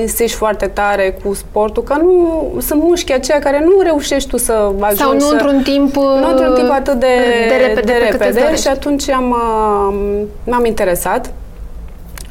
insiști 0.00 0.36
foarte 0.36 0.66
tare 0.66 1.16
cu 1.24 1.34
sportul, 1.34 1.82
că 1.82 1.94
nu 2.02 2.42
sunt 2.60 2.82
mușchi 2.82 3.12
aceia 3.12 3.38
care 3.38 3.60
nu 3.64 3.80
reușești 3.82 4.28
tu 4.28 4.36
să 4.36 4.52
ajungi 4.80 4.96
Sau 5.02 5.12
nu 5.12 5.18
să, 5.20 5.32
într-un 5.32 5.62
timp... 5.62 5.94
nu 5.94 6.28
într-un 6.30 6.54
timp 6.54 6.70
atât 6.70 6.94
de, 6.94 7.06
de 7.48 7.66
repede, 7.66 7.80
de 7.80 7.92
pe 7.92 7.98
cât 7.98 8.12
îți 8.12 8.20
repede 8.26 8.40
dorești. 8.40 8.62
și 8.66 8.68
atunci 8.72 9.08
am, 9.10 9.30
uh, 9.30 10.22
m-am 10.44 10.64
interesat 10.64 11.32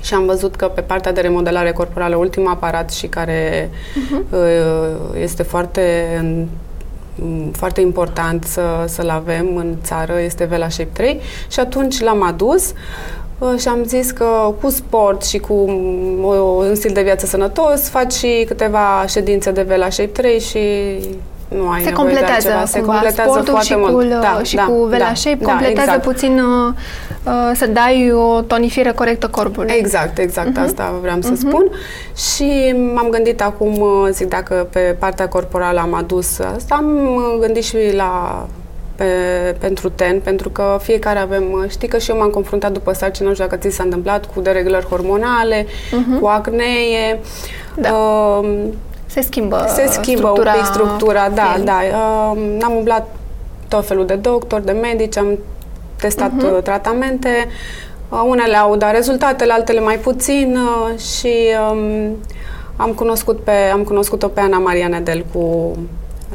și 0.02 0.14
am 0.14 0.26
văzut 0.26 0.56
că 0.56 0.66
pe 0.66 0.82
partea 0.82 1.12
de 1.14 1.22
remodelare 1.22 1.72
corporală, 1.72 2.16
ultimul 2.16 2.52
aparat 2.52 2.92
și 2.92 3.08
care 3.08 3.70
Mhm. 3.96 4.26
uh, 4.32 5.20
este 5.22 5.44
foarte 5.44 6.06
în- 6.20 6.46
m, 6.46 6.48
foarte 7.52 7.82
important 7.82 8.44
să, 8.44 8.86
să-l 8.88 9.10
avem 9.10 9.56
în 9.56 9.76
țară, 9.84 10.20
este 10.20 10.44
Vela 10.44 10.70
Shape 10.70 10.90
3 10.94 11.20
și 11.48 11.60
atunci 11.60 12.00
l-am 12.00 12.24
adus 12.24 12.74
uh, 13.40 13.60
și 13.60 13.68
am 13.68 13.84
zis 13.84 14.12
că 14.12 14.54
cu 14.62 14.70
sport 14.70 15.24
și 15.24 15.38
cu 15.38 15.54
m, 15.54 16.24
o, 16.24 16.34
un 16.34 16.76
stil 16.76 16.94
de 16.94 17.02
viață 17.04 17.26
sănătos 17.26 17.90
faci 17.90 18.14
și 18.14 18.44
câteva 18.48 19.06
ședințe 19.08 19.52
de 19.52 19.62
Vela 19.62 19.90
Shape 19.90 20.10
3 20.10 20.40
și 20.40 20.60
nu 21.48 21.70
ai 21.70 21.82
se 21.82 21.90
nevoie 21.90 21.90
de 21.90 21.92
completează 21.94 22.48
altceva. 22.50 22.66
Se 22.66 22.78
cumva. 22.80 22.92
completează 22.94 23.30
Sportul 23.30 23.52
foarte 23.54 23.68
și 23.68 23.76
mult. 23.78 23.94
cu, 23.94 24.04
da, 24.22 24.40
și 24.44 24.56
da, 24.56 24.64
cu 24.64 24.84
Vela 24.84 25.06
da, 25.06 25.14
Shape 25.14 25.38
da, 25.42 25.50
completează 25.50 25.90
exact. 25.94 26.02
puțin 26.04 26.40
uh, 26.40 26.74
uh, 27.26 27.52
să 27.56 27.68
dai 27.68 28.12
o 28.12 28.42
tonifire 28.42 28.92
corectă 28.92 29.28
corpului. 29.28 29.74
Exact, 29.78 30.18
exact, 30.18 30.50
Mhm. 30.50 30.60
asta 30.60 30.94
vreau 31.02 31.22
să 31.22 31.34
spun. 31.36 31.72
Și 32.36 32.76
m-am 32.94 33.08
gândit 33.10 33.42
acum, 33.42 33.80
uh, 33.80 34.08
zic, 34.12 34.28
dacă 34.28 34.68
pe 34.72 34.96
partea 35.00 35.28
corporală 35.28 35.80
am 35.80 35.94
adus 35.94 36.40
asta, 36.40 36.76
am 36.76 37.16
uh, 37.16 37.38
gândit 37.40 37.64
și 37.64 37.78
la 37.96 38.46
pe, 38.96 39.06
pentru 39.60 39.90
ten, 39.90 40.20
pentru 40.20 40.50
că 40.50 40.78
fiecare 40.82 41.20
avem, 41.20 41.44
uh, 41.52 41.70
știi 41.70 41.88
că 41.88 41.98
și 41.98 42.10
eu 42.12 42.18
m-am 42.18 42.30
confruntat 42.30 42.72
după 42.72 42.94
sarcină, 42.94 43.28
nu 43.28 43.34
știu 43.34 43.46
dacă 43.48 43.58
ți 43.68 43.76
s-a 43.76 43.84
întâmplat, 43.84 44.26
cu 44.26 44.40
dereglări 44.42 44.86
hormonale, 44.86 45.66
cu 46.20 46.28
acnee, 46.28 47.20
Mhm. 47.76 47.82
Da. 47.82 47.92
uh, 47.94 48.50
Se 49.18 49.24
schimbă 49.24 49.66
se 49.68 49.88
schimbă 49.92 50.20
structura 50.20 50.52
un 50.52 50.58
pic 50.58 50.66
structura, 50.66 51.30
da, 51.30 51.42
pielii. 51.44 51.66
da. 51.66 51.80
Uh, 51.92 52.58
am 52.62 52.74
umblat 52.76 53.16
tot 53.68 53.86
felul 53.88 54.06
de 54.06 54.16
doctori, 54.16 54.66
de 54.66 54.72
medici, 54.72 55.18
am 55.18 55.38
testat 56.00 56.32
uh 56.42 56.58
tratamente. 56.64 57.48
Uh, 58.10 58.24
unele 58.28 58.56
au 58.56 58.76
dat 58.76 58.92
rezultatele, 58.92 59.54
altele 59.54 59.80
mai 59.80 59.98
puțin 59.98 60.58
uh, 60.58 61.00
și 61.00 61.34
um, 61.72 62.16
am 62.76 62.92
cunoscut 62.92 63.40
pe 63.40 63.52
am 63.74 63.84
cunoscut-o 63.84 64.28
pe 64.28 64.40
Ana 64.40 64.58
Maria 64.58 64.88
Nedel 64.88 65.26
cu 65.34 65.76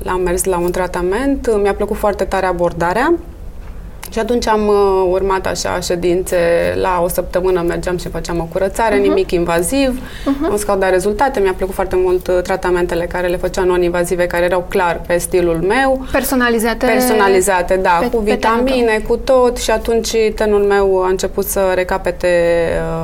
l-am 0.02 0.20
mers 0.20 0.44
la 0.44 0.58
un 0.58 0.70
tratament, 0.70 1.46
Uh, 1.46 1.58
mi-a 1.62 1.74
plăcut 1.74 1.96
foarte 1.96 2.24
tare 2.24 2.46
abordarea. 2.46 3.14
Și 4.12 4.18
atunci 4.18 4.46
am 4.46 4.66
uh, 4.68 5.06
urmat 5.10 5.46
așa 5.46 5.80
ședințe, 5.80 6.36
la 6.80 7.00
o 7.04 7.08
săptămână 7.08 7.64
mergeam 7.68 7.96
și 7.98 8.08
făceam 8.08 8.38
o 8.40 8.44
curățare, 8.52 8.96
nimic 8.96 9.30
invaziv, 9.30 10.00
am 10.26 10.46
văzut 10.50 10.64
că 10.66 10.70
au 10.70 10.78
dat 10.78 10.90
rezultate, 10.90 11.40
mi-a 11.40 11.52
plăcut 11.56 11.74
foarte 11.74 11.96
mult 11.96 12.26
uh, 12.26 12.38
tratamentele 12.42 13.04
care 13.06 13.26
le 13.26 13.36
făceau 13.36 13.64
non-invazive, 13.64 14.26
care 14.26 14.44
erau 14.44 14.64
clar 14.68 15.00
pe 15.06 15.16
stilul 15.18 15.56
meu, 15.68 16.04
Personalizate. 16.12 16.86
personalizate, 16.86 17.76
da, 17.82 17.98
pe- 18.00 18.06
cu 18.08 18.22
pe 18.22 18.34
tenul 18.34 18.58
vitamine, 18.62 19.04
cu 19.08 19.16
tot. 19.16 19.56
Și 19.58 19.70
atunci 19.70 20.10
tenul 20.34 20.60
meu 20.62 21.02
a 21.02 21.08
început 21.08 21.44
să 21.46 21.72
recapete 21.74 22.28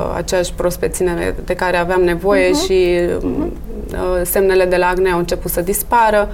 uh, 0.05 0.13
aceeași 0.17 0.53
prospețime 0.53 1.35
de 1.45 1.53
care 1.55 1.77
aveam 1.77 2.01
nevoie 2.01 2.49
Mhm. 2.49 2.63
și 2.65 2.99
uh, 3.23 4.21
semnele 4.23 4.65
de 4.65 4.75
la 4.75 4.87
acne 4.87 5.11
au 5.11 5.17
început 5.17 5.51
să 5.51 5.61
dispară. 5.61 6.29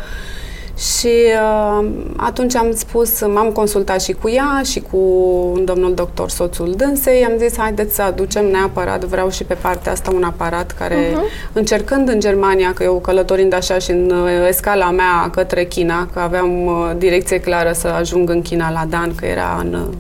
Și 0.78 1.14
uh, 1.42 1.88
atunci 2.16 2.56
am 2.56 2.72
spus, 2.74 3.22
m-am 3.22 3.50
consultat 3.52 4.02
și 4.02 4.12
cu 4.12 4.30
ea 4.30 4.62
și 4.64 4.80
cu 4.92 4.98
domnul 5.64 5.94
doctor, 5.94 6.30
soțul 6.30 6.74
dânsei, 6.78 7.26
am 7.26 7.38
zis, 7.38 7.58
haideți 7.58 7.96
să 7.96 8.02
aducem 8.02 8.46
neapărat, 8.46 9.04
vreau 9.04 9.30
și 9.30 9.44
pe 9.44 9.54
partea 9.54 9.92
asta 9.92 10.12
un 10.12 10.24
aparat 10.24 10.72
care, 10.72 10.96
uh-huh. 10.96 11.54
încercând 11.54 12.10
în 12.10 12.20
Germania, 12.20 12.74
că 12.74 12.84
eu 12.84 13.00
călătorind 13.00 13.54
așa 13.54 13.78
și 13.78 13.92
în 13.92 14.10
uh, 14.10 14.48
escala 14.48 14.92
mea 14.92 15.30
către 15.32 15.66
China, 15.66 16.08
că 16.14 16.20
aveam 16.20 16.66
uh, 16.66 16.92
direcție 16.98 17.40
clară 17.40 17.72
să 17.72 17.88
ajung 17.88 18.30
în 18.30 18.42
China 18.42 18.72
la 18.72 18.86
Dan, 18.90 19.16
că 19.16 19.26
era 19.26 19.62
în 19.64 19.74
uh, 19.74 19.94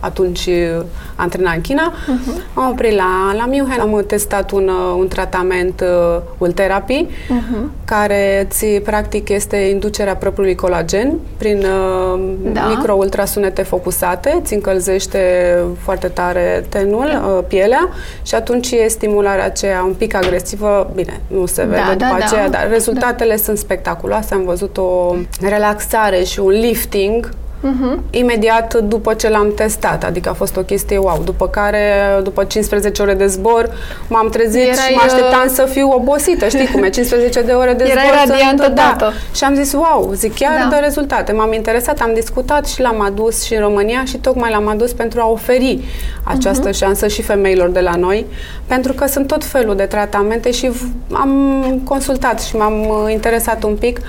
atunci 0.00 0.46
uh, 0.46 0.84
antrena 1.14 1.52
în 1.52 1.60
China. 1.60 1.92
Uh-huh. 1.92 2.54
Am 2.54 2.70
oprit 2.70 2.96
la, 2.96 3.32
la 3.36 3.46
München, 3.46 3.80
am 3.80 4.04
testat 4.06 4.50
un, 4.50 4.68
uh, 4.68 4.96
un 4.98 5.08
tratament 5.08 5.80
uh, 5.80 6.20
Ultherapy, 6.38 7.06
uh-huh. 7.06 7.84
care 7.84 8.46
ți, 8.50 8.66
practic 8.66 9.28
este 9.28 9.56
inducerea 9.56 10.16
propriului 10.16 10.54
colagen 10.54 11.18
prin 11.38 11.58
uh, 11.58 12.20
Da. 12.52 12.66
micro-ultrasunete 12.68 13.62
focusate, 13.62 14.40
ți 14.44 14.54
încălzește 14.54 15.54
foarte 15.78 16.08
tare 16.08 16.64
tenul, 16.68 17.04
uh, 17.04 17.44
pielea 17.48 17.88
și 18.22 18.34
atunci 18.34 18.70
e 18.70 18.86
stimularea 18.88 19.44
aceea 19.44 19.82
un 19.82 19.94
pic 19.94 20.14
agresivă, 20.14 20.90
bine, 20.94 21.20
nu 21.26 21.46
se 21.46 21.64
vede 21.64 21.82
Da, 21.86 21.92
după 21.92 22.16
da, 22.18 22.24
aceea, 22.24 22.48
da. 22.48 22.58
dar 22.58 22.68
rezultatele 22.70 23.36
sunt 23.36 23.58
spectaculoase. 23.58 24.34
Am 24.34 24.44
văzut 24.44 24.76
o 24.76 25.14
relaxare 25.40 26.22
și 26.24 26.40
un 26.40 26.50
lifting 26.50 27.30
Mhm. 27.62 28.02
imediat 28.10 28.74
după 28.74 29.14
ce 29.14 29.28
l-am 29.28 29.52
testat, 29.54 30.04
adică 30.04 30.28
a 30.28 30.32
fost 30.32 30.56
o 30.56 30.60
chestie 30.60 30.98
wow. 30.98 31.22
După 31.24 31.48
care, 31.48 31.84
după 32.22 32.44
15 32.44 33.02
ore 33.02 33.14
de 33.14 33.26
zbor, 33.26 33.70
m-am 34.08 34.28
trezit 34.28 34.60
Erai, 34.62 34.74
și 34.74 34.94
mă 34.94 35.00
așteptam 35.04 35.42
uh, 35.46 35.50
să 35.54 35.64
fiu 35.64 35.90
obosită, 35.92 36.48
știi 36.48 36.66
cum 36.72 36.82
e, 36.82 36.88
15 36.98 37.42
de 37.42 37.52
ore 37.52 37.72
de 37.72 37.84
Erai 37.84 38.04
zbor. 38.06 38.26
radiantă 38.28 38.62
sunt, 38.62 38.74
da. 38.74 38.94
toată. 38.98 39.12
Și 39.34 39.44
am 39.44 39.54
zis, 39.54 39.72
wow, 39.72 40.10
zic, 40.14 40.34
chiar 40.34 40.68
Da. 40.70 40.76
dă 40.76 40.80
rezultate. 40.82 41.32
M-am 41.32 41.52
interesat, 41.52 42.00
am 42.00 42.10
discutat 42.14 42.66
și 42.66 42.80
l-am 42.80 43.00
adus 43.00 43.42
și 43.44 43.54
în 43.54 43.60
România 43.60 44.04
și 44.04 44.16
tocmai 44.16 44.50
l-am 44.50 44.68
adus 44.68 44.92
pentru 44.92 45.20
a 45.20 45.28
oferi 45.28 45.80
această 46.24 46.68
Mhm. 46.68 46.76
șansă 46.76 47.06
și 47.08 47.22
femeilor 47.22 47.68
de 47.68 47.80
la 47.80 47.94
noi, 47.96 48.26
pentru 48.66 48.92
că 48.92 49.06
sunt 49.06 49.26
tot 49.26 49.44
felul 49.44 49.76
de 49.76 49.84
tratamente 49.84 50.50
și 50.50 50.68
v- 50.68 50.82
am 51.12 51.80
consultat 51.84 52.40
și 52.42 52.56
m-am 52.56 52.80
uh, 52.88 53.12
interesat 53.12 53.62
un 53.62 53.74
pic. 53.76 54.00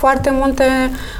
Foarte 0.00 0.30
multe 0.32 0.64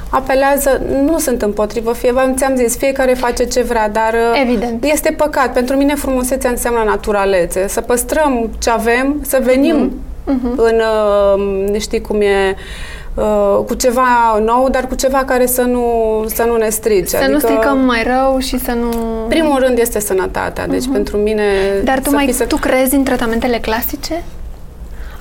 apelează, 0.09 0.81
nu 1.05 1.17
sunt 1.17 1.41
împotrivă, 1.41 1.93
fie, 1.93 2.11
v-am- 2.11 2.35
ți-am 2.35 2.55
zis, 2.55 2.77
fiecare 2.77 3.13
face 3.13 3.43
ce 3.45 3.61
vrea, 3.61 3.89
dar 3.89 4.13
uh, 4.13 4.41
Evident. 4.43 4.83
este 4.83 5.11
păcat. 5.17 5.53
Pentru 5.53 5.75
mine 5.75 5.95
frumusețea 5.95 6.49
înseamnă 6.49 6.83
naturalețe. 6.85 7.67
Să 7.67 7.81
păstrăm 7.81 8.49
ce 8.59 8.69
avem, 8.69 9.15
să 9.21 9.39
venim 9.43 9.91
Mhm. 10.25 10.53
în, 10.57 10.81
uh, 11.73 11.79
știi 11.79 12.01
cum 12.01 12.21
e, 12.21 12.55
uh, 13.15 13.59
cu 13.67 13.73
ceva 13.73 14.39
nou, 14.45 14.69
dar 14.69 14.87
cu 14.87 14.95
ceva 14.95 15.17
care 15.17 15.45
să 15.45 15.61
nu, 15.61 15.85
să 16.33 16.43
nu 16.43 16.55
ne 16.57 16.69
strice. 16.69 17.17
Să 17.17 17.27
nu 17.31 17.39
stricăm 17.39 17.77
mai 17.79 18.03
rău 18.03 18.37
și 18.39 18.59
să 18.59 18.71
nu... 18.71 18.89
Primul 19.27 19.59
rând 19.59 19.77
este 19.77 19.99
sănătatea, 19.99 20.67
deci 20.67 20.85
pentru 20.91 21.17
mine 21.17 21.43
Dar 21.83 21.97
tu, 21.99 22.09
să 22.09 22.15
mai, 22.15 22.23
fii 22.25 22.33
să... 22.33 22.45
tu 22.45 22.55
crezi 22.57 22.95
în 22.95 23.03
tratamentele 23.03 23.57
clasice? 23.59 24.23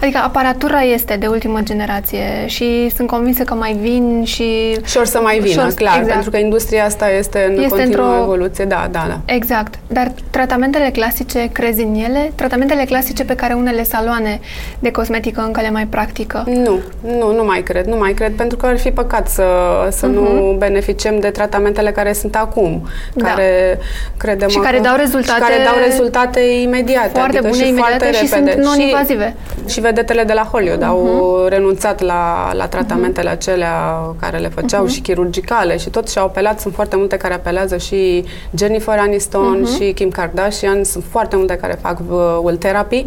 Adică 0.02 0.18
aparatura 0.24 0.80
este 0.80 1.16
de 1.16 1.26
ultimă 1.26 1.58
generație 1.62 2.46
și 2.46 2.90
sunt 2.96 3.08
convinsă 3.08 3.42
că 3.42 3.54
mai 3.54 3.72
vin 3.80 4.22
și... 4.24 4.76
Și 4.84 4.96
or 4.98 5.04
să 5.04 5.20
mai 5.22 5.38
vină, 5.38 5.52
Și 5.52 5.58
or- 5.58 5.72
clar, 5.74 5.92
exact. 5.94 6.12
pentru 6.12 6.30
că 6.30 6.36
industria 6.36 6.84
asta 6.84 7.10
este 7.10 7.46
în 7.48 7.62
Este 7.62 7.68
continuă 7.68 8.06
într-o- 8.06 8.22
evoluție. 8.22 8.64
Da, 8.64 8.88
da, 8.90 9.04
da. 9.08 9.20
Exact. 9.34 9.74
Dar 9.86 10.12
tratamentele 10.30 10.90
clasice, 10.90 11.48
crezi 11.52 11.82
în 11.82 11.94
ele? 11.94 12.32
Tratamentele 12.34 12.84
clasice 12.84 13.24
pe 13.24 13.34
care 13.34 13.52
unele 13.54 13.82
saloane 13.82 14.40
de 14.78 14.90
cosmetică 14.90 15.40
încă 15.40 15.60
le 15.60 15.70
mai 15.70 15.86
practică? 15.86 16.44
Nu, 16.46 16.78
nu, 17.18 17.34
nu 17.34 17.44
mai 17.44 17.62
cred, 17.62 17.86
nu 17.86 17.96
mai 17.96 18.12
cred, 18.12 18.32
pentru 18.32 18.56
că 18.56 18.66
ar 18.66 18.78
fi 18.78 18.90
păcat 18.90 19.28
să, 19.28 19.44
să 19.90 20.06
nu 20.06 20.54
beneficiem 20.58 21.18
de 21.20 21.28
tratamentele 21.30 21.90
care 21.90 22.12
sunt 22.12 22.36
acum, 22.36 22.70
Mhm. 22.70 22.88
Da. 23.14 23.28
care 23.28 23.78
credem 24.16 24.48
Și 24.48 24.58
care 24.58 24.76
că- 24.76 24.82
dau 24.82 24.96
rezultate 24.96 25.40
și 25.44 25.48
care 25.50 25.62
dau 25.64 25.74
rezultate 25.88 26.40
imediate, 26.40 27.08
Foarte 27.12 27.36
adică 27.36 27.42
bune, 27.52 27.62
și 27.62 27.68
imediate 27.68 27.96
foarte 27.98 28.16
și 28.16 28.28
repede. 28.32 28.50
sunt 28.52 28.64
non-invazive. 28.64 29.34
Și, 29.66 29.72
și 29.72 29.80
vedetele 29.90 30.24
de 30.24 30.32
la 30.32 30.42
Hollywood 30.52 30.82
au 30.82 30.98
Mhm. 31.02 31.48
renunțat 31.48 32.00
la, 32.02 32.50
la 32.54 32.66
tratamentele 32.66 33.28
acelea 33.30 34.00
care 34.20 34.38
le 34.38 34.48
făceau 34.48 34.82
Mhm. 34.82 34.92
și 34.92 35.00
chirurgicale 35.00 35.76
și 35.76 35.90
tot 35.90 36.08
și-au 36.08 36.24
apelat, 36.26 36.60
sunt 36.60 36.74
foarte 36.74 36.96
multe 36.96 37.16
care 37.16 37.34
apelează 37.34 37.76
și 37.76 38.24
Jennifer 38.56 38.98
Aniston 38.98 39.60
Mhm. 39.60 39.74
și 39.74 39.92
Kim 39.92 40.10
Kardashian, 40.10 40.84
sunt 40.84 41.04
foarte 41.10 41.36
multe 41.36 41.56
care 41.56 41.78
fac 41.82 41.98
uh, 42.08 42.38
Will 42.42 42.56
Therapy 42.56 43.04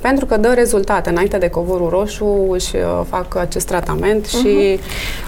pentru 0.00 0.26
că 0.26 0.36
dă 0.36 0.52
rezultate. 0.54 1.10
Înainte 1.10 1.38
de 1.38 1.48
covorul 1.48 1.88
roșu 1.88 2.46
își 2.50 2.76
uh, 2.76 2.82
fac 3.08 3.36
acest 3.36 3.66
tratament 3.66 4.26
și 4.26 4.78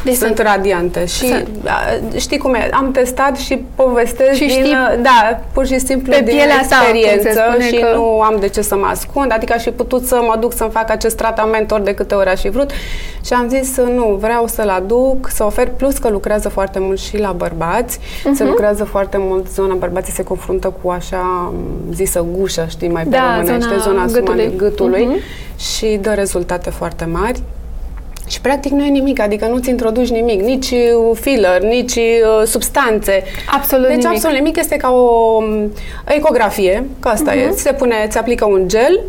Deci 0.04 0.14
sunt 0.14 0.36
să- 0.36 0.42
radiante. 0.42 1.04
Și 1.06 1.26
să- 1.28 1.44
uh, 1.64 2.18
știi 2.20 2.38
cum 2.38 2.54
e, 2.54 2.68
am 2.72 2.90
testat 2.90 3.36
și 3.36 3.62
povestesc 3.74 4.32
Și 4.32 4.38
din, 4.46 4.48
știi 4.48 4.70
uh, 4.72 4.98
da, 5.02 5.40
pur 5.52 5.66
și 5.66 5.78
simplu 5.78 6.12
pe 6.12 6.20
din 6.20 6.34
pielea 6.34 6.66
ta, 6.68 6.76
cum 6.76 6.86
se 6.92 6.98
experiență 6.98 7.40
spune 7.50 7.66
și 7.66 7.74
că- 7.80 7.92
nu 7.94 8.20
am 8.20 8.36
de 8.40 8.48
ce 8.48 8.60
să 8.62 8.76
mă 8.76 8.86
ascund, 8.86 9.32
adică 9.32 9.52
aș 9.56 9.62
fi 9.62 9.70
putut 9.70 10.06
să 10.06 10.14
mă 10.26 10.36
duc 10.40 10.52
să-mi 10.52 10.70
fac 10.70 10.90
acest 10.90 11.16
tratament 11.16 11.70
ori 11.70 11.84
de 11.84 11.94
câte 11.94 12.14
ori 12.14 12.28
aș 12.28 12.40
fi 12.40 12.48
vrut 12.48 12.70
și 13.24 13.32
am 13.32 13.48
zis 13.48 13.76
nu, 13.76 14.16
vreau 14.20 14.46
să-l 14.46 14.68
aduc, 14.68 15.28
să 15.28 15.44
ofer, 15.44 15.68
plus 15.76 15.98
că 15.98 16.08
lucrează 16.08 16.48
foarte 16.48 16.78
mult 16.78 16.98
și 17.00 17.18
la 17.18 17.32
bărbați, 17.32 17.98
Mhm. 18.24 18.34
se 18.34 18.44
lucrează 18.44 18.84
foarte 18.84 19.16
mult, 19.20 19.48
zona 19.52 19.74
bărbații 19.74 20.12
se 20.12 20.22
confruntă 20.22 20.74
cu 20.82 20.90
așa 20.90 21.52
m, 21.54 21.54
zisă 21.94 22.26
gușă, 22.38 22.66
știi, 22.68 22.88
mai 22.88 23.02
pe 23.02 23.08
Da, 23.08 23.36
românește, 23.38 23.76
zona 23.78 23.78
zona 23.80 24.04
gâtului. 24.12 24.52
Gâtului, 24.68 24.98
gâtului 24.98 25.16
Mhm. 25.16 25.60
și 25.76 25.98
dă 26.00 26.10
rezultate 26.14 26.70
foarte 26.70 27.04
mari. 27.04 27.40
Și 28.28 28.40
practic 28.40 28.72
nu 28.72 28.84
e 28.84 28.88
nimic, 28.88 29.20
adică 29.20 29.46
nu-ți 29.46 29.68
introduci 29.70 30.08
nimic, 30.08 30.40
nici 30.40 30.70
uh, 30.70 31.16
filler, 31.20 31.62
nici 31.62 31.94
uh, 31.94 32.42
substanțe. 32.46 33.22
Absolut 33.52 33.86
deci 33.86 33.96
nimic. 33.96 34.10
absolut 34.16 34.36
nimic 34.36 34.56
este 34.56 34.76
ca 34.76 34.90
o 34.90 35.36
um, 35.36 35.72
ecografie, 36.08 36.84
că 37.00 37.08
asta 37.08 37.30
Mhm. 37.34 37.40
e, 37.40 37.50
ți 37.50 37.62
se 37.62 37.72
pune, 37.72 37.94
ți 38.08 38.18
aplică 38.18 38.44
un 38.44 38.68
gel 38.68 39.00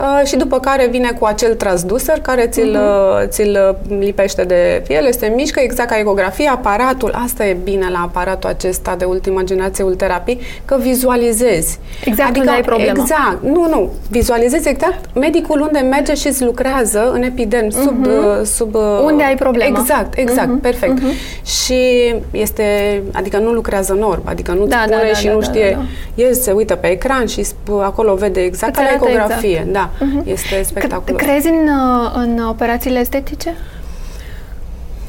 uh, 0.00 0.26
și 0.26 0.36
după 0.36 0.60
care 0.60 0.86
vine 0.86 1.12
cu 1.18 1.24
acel 1.24 1.54
transducer 1.54 2.18
care 2.20 2.46
ți-l, 2.46 2.70
Mhm. 2.70 2.80
uh, 3.22 3.28
ți-l 3.28 3.76
uh, 3.88 3.98
lipește 3.98 4.44
de 4.44 4.82
piele, 4.86 5.10
se 5.10 5.32
mișcă 5.36 5.60
exact 5.60 5.88
ca 5.90 5.98
ecografie, 5.98 6.48
aparatul, 6.48 7.10
asta 7.24 7.46
e 7.46 7.56
bine 7.64 7.88
la 7.92 7.98
aparatul 8.02 8.48
acesta 8.50 8.94
de 8.98 9.04
ultima 9.04 9.42
generație 9.42 9.84
ulterapii, 9.84 10.40
că 10.64 10.76
vizualizezi. 10.80 11.78
Exact 12.04 12.36
unde 12.36 12.50
ai 12.50 12.60
problema. 12.60 12.90
Exact, 13.00 13.42
nu, 13.42 13.68
nu, 13.68 13.90
vizualizezi 14.10 14.68
exact 14.68 15.14
medicul 15.14 15.60
unde 15.60 15.78
merge 15.78 16.14
și 16.14 16.26
îți 16.26 16.44
lucrează 16.44 17.10
în 17.12 17.22
epiderm, 17.22 17.68
sub, 17.70 18.06
uh, 18.06 18.12
sub... 18.44 18.74
uh, 18.74 18.80
Mhm. 19.00 19.04
Unde 19.04 19.22
ai 19.22 19.34
problema. 19.34 19.78
Exact, 19.80 20.18
exact, 20.18 20.60
perfect. 20.60 20.98
Și 21.44 22.14
este, 22.30 22.64
adică 23.12 23.36
nu 23.38 23.50
lucrează 23.50 23.92
în 23.92 24.02
orb, 24.02 24.22
adică 24.24 24.52
nu-ți 24.52 24.68
Da, 24.68 24.84
da, 24.88 24.96
pune 24.96 25.08
da, 25.12 25.18
și 25.18 25.26
da, 25.26 25.32
nu 25.32 25.38
da, 25.38 25.44
știe, 25.44 25.78
da. 26.16 26.22
el 26.24 26.32
se 26.34 26.50
uită 26.52 26.74
pe 26.74 26.86
ecran 26.86 27.26
și 27.26 27.42
sp- 27.44 27.82
acolo 27.82 28.14
vede 28.14 28.40
exact 28.40 28.72
Îți 28.76 28.80
ca 28.84 28.90
la 28.90 28.96
arată 28.96 29.10
ecografie, 29.10 29.50
exact. 29.50 29.72
da, 29.72 29.89
este 30.24 30.62
spectaculos. 30.62 31.20
Crezi 31.20 31.46
în, 31.48 31.68
uh, 31.68 32.12
în 32.14 32.38
operațiile 32.48 32.98
estetice? 32.98 33.54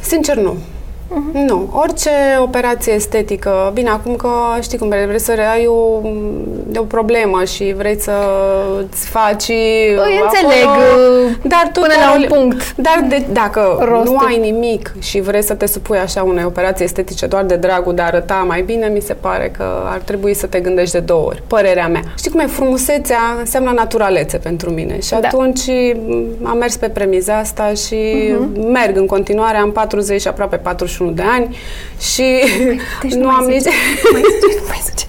Sincer, 0.01 0.37
nu. 0.37 0.57
Uh-huh. 1.11 1.45
Nu. 1.47 1.69
Orice 1.71 2.09
operație 2.41 2.93
estetică, 2.93 3.71
bine, 3.73 3.89
acum 3.89 4.15
că 4.15 4.29
știi 4.61 4.77
cum 4.77 4.87
vrei 4.87 5.19
să 5.19 5.33
ai 5.51 5.65
o, 5.67 6.01
o 6.75 6.83
problemă 6.87 7.43
și 7.43 7.73
vrei 7.77 7.99
să 7.99 8.11
îți 8.79 9.07
faci 9.07 9.47
Îi 9.47 10.21
înțeleg, 10.23 10.67
dar 11.41 11.69
tot 11.73 11.83
până 11.83 11.93
la 11.99 12.15
un 12.15 12.25
punct. 12.27 12.75
Dar 12.75 13.05
de, 13.07 13.25
dacă 13.31 13.77
Rostul. 13.89 14.13
nu 14.13 14.17
ai 14.17 14.37
nimic 14.37 14.93
și 14.99 15.19
vrei 15.21 15.43
să 15.43 15.53
te 15.53 15.65
supui 15.65 15.97
așa 15.97 16.23
unei 16.23 16.43
operații 16.43 16.85
estetice 16.85 17.25
doar 17.25 17.43
de 17.43 17.55
dragul 17.55 17.93
de 17.93 18.01
a 18.01 18.05
arăta 18.05 18.43
mai 18.47 18.61
bine, 18.61 18.87
mi 18.87 19.01
se 19.01 19.13
pare 19.13 19.51
că 19.57 19.65
ar 19.85 19.99
trebui 19.99 20.33
să 20.33 20.47
te 20.47 20.59
gândești 20.59 20.93
de 20.93 20.99
două 20.99 21.25
ori. 21.25 21.43
Părerea 21.47 21.87
mea. 21.87 22.01
Știi 22.17 22.31
cum 22.31 22.39
e? 22.39 22.45
Frumusețea 22.45 23.19
înseamnă 23.39 23.71
naturalețe 23.71 24.37
pentru 24.37 24.69
mine 24.69 24.99
și 24.99 25.09
da. 25.09 25.17
atunci 25.17 25.69
am 26.43 26.57
mers 26.57 26.75
pe 26.75 26.89
premiza 26.89 27.37
asta 27.37 27.73
și 27.73 27.95
uh-huh. 27.95 28.71
merg 28.71 28.97
în 28.97 29.05
continuare. 29.05 29.57
Am 29.57 29.71
40 29.71 30.27
aproape 30.27 30.55
41 30.55 31.00
21 31.01 31.11
de 31.11 31.21
ani 31.21 31.57
și 31.99 32.23
deci 33.01 33.13
nu, 33.13 33.21
nu 33.21 33.29
am 33.29 33.45
nici... 33.45 33.63
Mai 34.11 34.21
zice, 34.31 34.59
nu 34.59 34.65
mai 34.67 34.81
zice. 34.83 35.05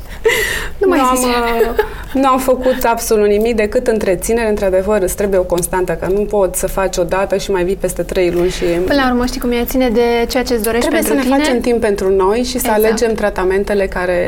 Nu, 0.78 0.88
mai 0.88 0.98
nu, 0.98 1.04
am, 1.04 1.18
uh, 1.18 1.78
nu 2.12 2.28
am 2.28 2.38
făcut 2.38 2.84
absolut 2.84 3.26
nimic 3.26 3.56
decât 3.56 3.86
întreținere. 3.86 4.48
Într-adevăr, 4.48 5.02
îți 5.02 5.16
trebuie 5.16 5.38
o 5.38 5.42
constantă, 5.42 5.92
că 5.92 6.06
nu 6.12 6.20
poți 6.20 6.58
să 6.58 6.66
faci 6.66 6.96
o 6.96 7.02
dată 7.02 7.36
și 7.36 7.50
mai 7.50 7.64
vii 7.64 7.76
peste 7.76 8.02
trei 8.02 8.30
luni 8.30 8.50
și... 8.50 8.64
Până 8.64 9.00
la 9.02 9.10
urmă, 9.10 9.26
știi 9.26 9.40
cum 9.40 9.50
e, 9.50 9.64
ține 9.64 9.88
de 9.88 10.26
ceea 10.28 10.42
ce 10.42 10.54
îți 10.54 10.62
dorești 10.62 10.88
Trebuie 10.88 11.08
pentru 11.08 11.12
să 11.12 11.14
ne 11.14 11.22
tine. 11.22 11.44
facem 11.44 11.60
timp 11.60 11.80
pentru 11.80 12.10
noi 12.10 12.42
și 12.42 12.56
exact. 12.56 12.80
să 12.80 12.86
alegem 12.86 13.14
tratamentele 13.14 13.86
care, 13.86 14.20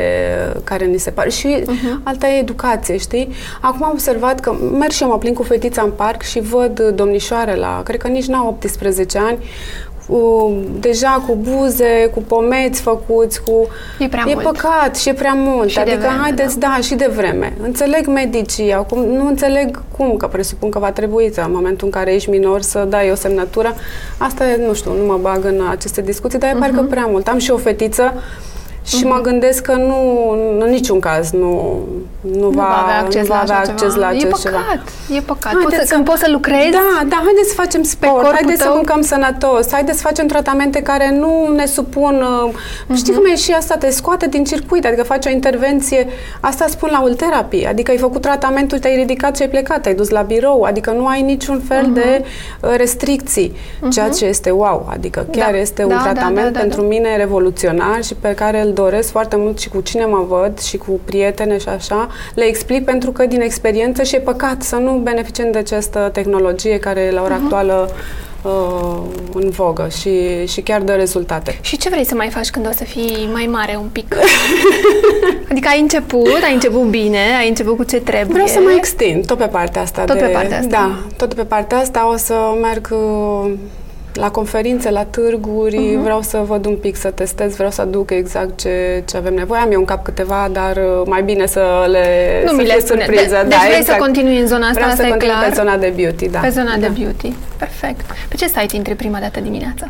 care 0.63 0.85
ni 0.85 0.97
se 0.97 1.09
par. 1.09 1.31
Și 1.31 1.55
uh-huh. 1.61 2.03
alta 2.03 2.27
e 2.27 2.39
educație, 2.39 2.97
știi? 2.97 3.29
Acum 3.61 3.83
am 3.83 3.91
observat 3.91 4.39
că 4.39 4.55
merg 4.77 4.91
și 4.91 5.03
eu 5.03 5.09
mă 5.09 5.17
plin 5.17 5.33
cu 5.33 5.43
fetița 5.43 5.81
în 5.81 5.91
parc 5.91 6.21
și 6.21 6.39
văd 6.39 6.79
domnișoare 6.79 7.55
la, 7.55 7.81
cred 7.83 8.01
că 8.01 8.07
nici 8.07 8.25
n-au 8.25 8.47
18 8.47 9.17
ani, 9.17 9.37
cu, 10.07 10.53
deja 10.79 11.23
cu 11.27 11.35
buze, 11.35 12.09
cu 12.13 12.21
pomeți 12.21 12.81
făcuți, 12.81 13.43
cu... 13.43 13.67
E 13.99 14.07
prea 14.07 14.23
e 14.27 14.33
mult. 14.33 14.45
păcat 14.45 14.95
și 14.95 15.09
e 15.09 15.13
prea 15.13 15.33
mult. 15.33 15.69
Și 15.69 15.79
adică, 15.79 15.95
de 15.95 16.01
vreme, 16.01 16.21
haideți, 16.21 16.59
da. 16.59 16.67
da, 16.67 16.81
și 16.81 16.95
de 16.95 17.11
vreme. 17.15 17.53
Înțeleg 17.61 18.07
medicii, 18.07 18.73
acum 18.73 19.05
nu 19.05 19.27
înțeleg 19.27 19.81
cum, 19.97 20.17
că 20.17 20.27
presupun 20.27 20.69
că 20.69 20.79
va 20.79 20.91
trebui 20.91 21.29
să, 21.33 21.41
în 21.41 21.51
momentul 21.53 21.85
în 21.85 21.91
care 21.91 22.13
ești 22.13 22.29
minor, 22.29 22.61
să 22.61 22.85
dai 22.89 23.11
o 23.11 23.15
semnătură. 23.15 23.75
Asta, 24.17 24.43
nu 24.67 24.73
știu, 24.73 24.93
nu 24.93 25.05
mă 25.05 25.17
bag 25.21 25.45
în 25.45 25.61
aceste 25.69 26.01
discuții, 26.01 26.39
dar 26.39 26.49
e 26.49 26.53
uh-huh. 26.55 26.59
parcă 26.59 26.81
mhm. 26.81 26.89
prea 26.89 27.05
mult. 27.05 27.27
Am 27.27 27.37
și 27.37 27.51
o 27.51 27.57
fetiță 27.57 28.13
și 28.85 29.03
uh-huh. 29.03 29.07
mă 29.07 29.19
gândesc 29.21 29.61
că 29.61 29.73
nu, 29.73 30.29
în 30.59 30.69
niciun 30.69 30.99
caz 30.99 31.31
nu, 31.31 31.79
nu, 32.21 32.39
nu 32.39 32.49
va, 32.49 32.63
va 32.63 32.81
avea 32.83 32.99
acces, 32.99 33.21
nu 33.21 33.33
va 33.33 33.41
avea 33.41 33.55
la, 33.55 33.71
acces 33.71 33.95
la 33.95 34.07
acest 34.07 34.41
ceva. 34.43 34.57
E 34.57 34.61
păcat, 34.61 34.89
e 35.17 35.19
păcat. 35.19 35.53
Poți 35.53 35.75
să, 35.75 35.93
când 35.93 36.05
poți 36.05 36.19
să 36.19 36.29
lucrezi 36.31 36.71
Da, 36.71 37.03
da, 37.07 37.21
haideți 37.23 37.49
să 37.49 37.53
facem 37.55 37.83
sport, 37.83 38.31
haideți 38.31 38.63
tău. 38.63 38.67
să 38.67 38.73
mâncăm 38.75 39.01
sănătos, 39.01 39.71
haideți 39.71 39.97
să 39.97 40.03
facem 40.07 40.27
tratamente 40.27 40.81
care 40.81 41.11
nu 41.11 41.53
ne 41.55 41.65
supun... 41.65 42.23
Uh-huh. 42.23 42.95
Știi 42.95 43.13
cum 43.13 43.25
e 43.25 43.35
și 43.35 43.51
asta? 43.51 43.75
Te 43.77 43.89
scoate 43.89 44.27
din 44.27 44.43
circuit, 44.43 44.85
adică 44.85 45.03
faci 45.03 45.25
o 45.25 45.29
intervenție, 45.29 46.07
asta 46.39 46.65
spun 46.67 46.89
la 46.91 47.01
ulterapie, 47.01 47.67
adică 47.67 47.91
ai 47.91 47.97
făcut 47.97 48.21
tratamentul, 48.21 48.79
te-ai 48.79 48.95
ridicat 48.95 49.35
și 49.35 49.41
ai 49.41 49.49
plecat, 49.49 49.85
ai 49.85 49.93
dus 49.93 50.09
la 50.09 50.21
birou, 50.21 50.61
adică 50.61 50.91
nu 50.91 51.07
ai 51.07 51.21
niciun 51.21 51.61
fel 51.67 51.89
uh-huh. 51.89 51.93
de 51.93 52.25
uh, 52.61 52.73
restricții, 52.77 53.51
uh-huh. 53.55 53.89
ceea 53.91 54.09
ce 54.09 54.25
este 54.25 54.49
wow, 54.49 54.87
adică 54.91 55.27
chiar 55.31 55.51
da. 55.51 55.57
este 55.57 55.83
un 55.83 55.89
da, 55.89 56.01
tratament 56.01 56.35
da, 56.35 56.43
da, 56.43 56.49
da, 56.49 56.59
pentru 56.59 56.81
da. 56.81 56.87
mine 56.87 57.15
revoluționar 57.15 58.03
și 58.03 58.13
pe 58.13 58.33
care 58.33 58.61
îl 58.61 58.73
doresc 58.75 59.11
foarte 59.11 59.35
mult 59.35 59.59
și 59.59 59.69
cu 59.69 59.81
cine 59.81 60.05
mă 60.05 60.25
văd 60.27 60.59
și 60.59 60.77
cu 60.77 60.99
prietene 61.05 61.57
și 61.57 61.69
așa, 61.69 62.09
le 62.35 62.43
explic 62.43 62.85
pentru 62.85 63.11
că 63.11 63.25
din 63.25 63.41
experiență 63.41 64.03
și 64.03 64.15
e 64.15 64.19
păcat 64.19 64.61
să 64.61 64.75
nu 64.75 64.91
beneficiem 64.91 65.51
de 65.51 65.57
această 65.57 66.09
tehnologie 66.13 66.79
care 66.79 67.11
la 67.11 67.21
ora 67.21 67.39
uh-huh. 67.39 67.43
actuală 67.43 67.89
uh, 68.41 68.97
în 69.33 69.49
vogă 69.49 69.87
și, 69.99 70.45
și 70.47 70.61
chiar 70.61 70.81
dă 70.81 70.93
rezultate. 70.93 71.57
Și 71.61 71.77
ce 71.77 71.89
vrei 71.89 72.05
să 72.05 72.15
mai 72.15 72.29
faci 72.29 72.49
când 72.49 72.67
o 72.67 72.71
să 72.75 72.83
fii 72.83 73.29
mai 73.33 73.45
mare 73.51 73.77
un 73.81 73.87
pic? 73.91 74.15
adică 75.51 75.67
ai 75.67 75.79
început, 75.79 76.43
ai 76.43 76.53
început 76.53 76.83
bine, 76.83 77.19
ai 77.39 77.47
început 77.47 77.75
cu 77.75 77.83
ce 77.83 77.97
trebuie. 77.99 78.33
Vreau 78.33 78.47
să 78.47 78.59
mai 78.63 78.75
extind 78.75 79.25
tot 79.25 79.37
pe 79.37 79.47
partea 79.47 79.81
asta. 79.81 80.03
Tot 80.03 80.15
de, 80.15 80.21
pe 80.23 80.31
partea 80.31 80.57
asta. 80.57 80.69
Da, 80.69 80.99
tot 81.17 81.33
pe 81.33 81.43
partea 81.43 81.77
asta 81.77 82.11
o 82.11 82.17
să 82.17 82.35
merg 82.61 82.89
uh, 82.91 83.51
la 84.15 84.31
conferințe, 84.31 84.89
la 84.89 85.03
târguri, 85.03 85.77
uh-huh. 85.77 86.01
vreau 86.01 86.21
să 86.21 86.43
văd 86.47 86.65
un 86.65 86.75
pic, 86.75 86.95
să 86.95 87.09
testez, 87.09 87.55
vreau 87.55 87.71
să 87.71 87.81
aduc 87.81 88.11
exact 88.11 88.59
ce, 88.59 89.03
ce 89.05 89.17
avem 89.17 89.33
nevoie. 89.33 89.61
Am 89.61 89.71
eu 89.71 89.79
în 89.79 89.85
cap 89.85 90.03
câteva, 90.03 90.49
dar 90.51 90.77
uh, 90.77 91.01
mai 91.05 91.23
bine 91.23 91.45
să 91.45 91.87
le 91.89 92.05
nu 92.43 92.49
să 92.49 92.55
mi 92.55 92.65
le 92.65 92.79
spune. 92.79 93.01
surpriză. 93.01 93.39
De, 93.41 93.47
da, 93.47 93.47
deci 93.47 93.57
vrei 93.57 93.77
exact. 93.77 93.99
să 93.99 94.05
continui 94.05 94.39
în 94.39 94.47
zona 94.47 94.67
asta, 94.67 94.73
vreau 94.73 94.89
asta 94.89 95.03
să 95.03 95.09
continui 95.09 95.35
clar. 95.35 95.49
pe 95.49 95.55
zona 95.55 95.77
de 95.77 95.93
beauty, 95.95 96.29
da. 96.29 96.39
Pe 96.39 96.49
zona 96.49 96.75
da. 96.75 96.87
de 96.87 96.91
beauty. 96.99 97.33
Perfect. 97.57 98.01
Pe 98.27 98.35
ce 98.35 98.47
site 98.47 98.75
intri 98.75 98.95
prima 98.95 99.19
dată 99.19 99.39
dimineața? 99.39 99.89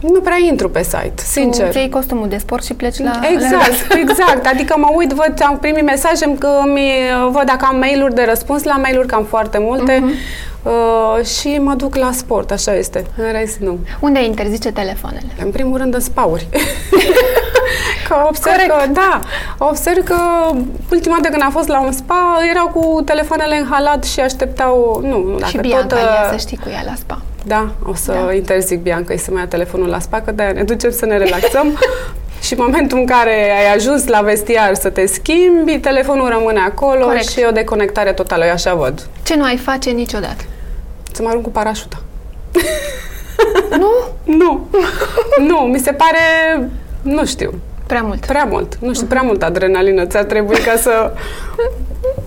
Nu 0.00 0.20
prea 0.20 0.36
intru 0.48 0.68
pe 0.68 0.82
site, 0.82 1.22
sincer. 1.22 1.72
Tu 1.72 1.78
iei 1.78 1.88
costumul 1.88 2.28
de 2.28 2.36
sport 2.36 2.64
și 2.64 2.74
pleci 2.74 2.98
la... 2.98 3.20
Exact, 3.32 3.88
la 3.88 3.98
exact. 4.04 4.46
Adică 4.46 4.74
mă 4.78 4.88
uit, 4.94 5.10
văd, 5.10 5.42
am 5.46 5.58
primit 5.58 5.84
mesaje, 5.84 6.34
că 6.38 6.48
mi, 6.66 6.90
văd 7.30 7.42
dacă 7.46 7.66
am 7.68 7.76
mail-uri 7.78 8.14
de 8.14 8.24
răspuns 8.28 8.62
la 8.62 8.76
mail-uri, 8.76 9.06
că 9.06 9.14
am 9.14 9.24
foarte 9.24 9.58
multe. 9.60 10.04
Uh-huh. 10.04 10.50
Uh, 10.62 11.24
și 11.24 11.58
mă 11.58 11.74
duc 11.74 11.94
la 11.94 12.12
sport, 12.12 12.50
așa 12.50 12.74
este. 12.74 13.06
În 13.16 13.32
rest, 13.32 13.58
nu. 13.58 13.78
Unde 14.00 14.24
interzice 14.24 14.72
telefoanele? 14.72 15.26
În 15.44 15.50
primul 15.50 15.78
rând 15.78 15.94
în 15.94 16.00
spauri. 16.00 16.46
că 18.08 18.14
observ 18.28 18.54
Corect. 18.54 18.94
că, 18.94 19.00
da, 19.00 19.20
observ 19.58 20.04
că 20.04 20.16
ultima 20.90 21.16
dată 21.16 21.28
când 21.28 21.42
am 21.42 21.50
fost 21.50 21.68
la 21.68 21.80
un 21.80 21.92
spa, 21.92 22.38
erau 22.50 22.68
cu 22.68 23.02
telefoanele 23.02 23.56
în 23.56 23.66
halat 23.70 24.04
și 24.04 24.20
așteptau, 24.20 25.00
nu, 25.02 25.22
nu 25.22 25.38
dacă 25.38 25.50
și 25.50 25.56
Bianca 25.56 25.86
tot... 25.86 25.98
Uh, 25.98 26.28
să 26.30 26.36
știi 26.36 26.56
cu 26.56 26.68
ea 26.68 26.82
la 26.86 26.94
spa. 26.94 27.20
Da, 27.44 27.70
o 27.86 27.94
să 27.94 28.12
da. 28.26 28.32
interzic 28.32 28.82
Bianca 28.82 29.14
să 29.16 29.30
mai 29.30 29.40
ia 29.40 29.46
telefonul 29.46 29.88
la 29.88 29.98
spa, 29.98 30.20
că 30.20 30.30
de 30.30 30.42
ne 30.42 30.62
ducem 30.62 30.90
să 30.90 31.06
ne 31.06 31.16
relaxăm. 31.16 31.78
și 32.44 32.52
în 32.52 32.58
momentul 32.62 32.98
în 32.98 33.06
care 33.06 33.50
ai 33.58 33.74
ajuns 33.74 34.06
la 34.06 34.20
vestiar 34.20 34.74
să 34.74 34.88
te 34.88 35.06
schimbi, 35.06 35.78
telefonul 35.78 36.28
rămâne 36.28 36.60
acolo 36.60 37.04
Corect. 37.04 37.28
și 37.28 37.40
e 37.40 37.46
o 37.46 37.50
deconectare 37.50 38.12
totală, 38.12 38.44
eu 38.44 38.52
așa 38.52 38.74
văd. 38.74 39.08
Ce 39.22 39.36
nu 39.36 39.44
ai 39.44 39.56
face 39.56 39.90
niciodată? 39.90 40.44
Să 41.12 41.22
mă 41.22 41.28
arunc 41.28 41.44
cu 41.44 41.50
parașuta. 41.50 42.02
Nu? 43.78 43.90
nu. 44.24 44.68
nu, 45.46 45.56
mi 45.56 45.78
se 45.78 45.92
pare, 45.92 46.18
nu 47.02 47.26
știu. 47.26 47.54
Prea 47.86 48.02
mult. 48.02 48.26
Prea 48.26 48.44
mult. 48.44 48.76
Nu 48.80 48.92
știu, 48.92 49.06
uh-huh. 49.06 49.08
prea 49.08 49.22
mult 49.22 49.42
adrenalină 49.42 50.06
ți-a 50.06 50.24
trebuit 50.24 50.64
ca 50.64 50.76
să... 50.76 51.12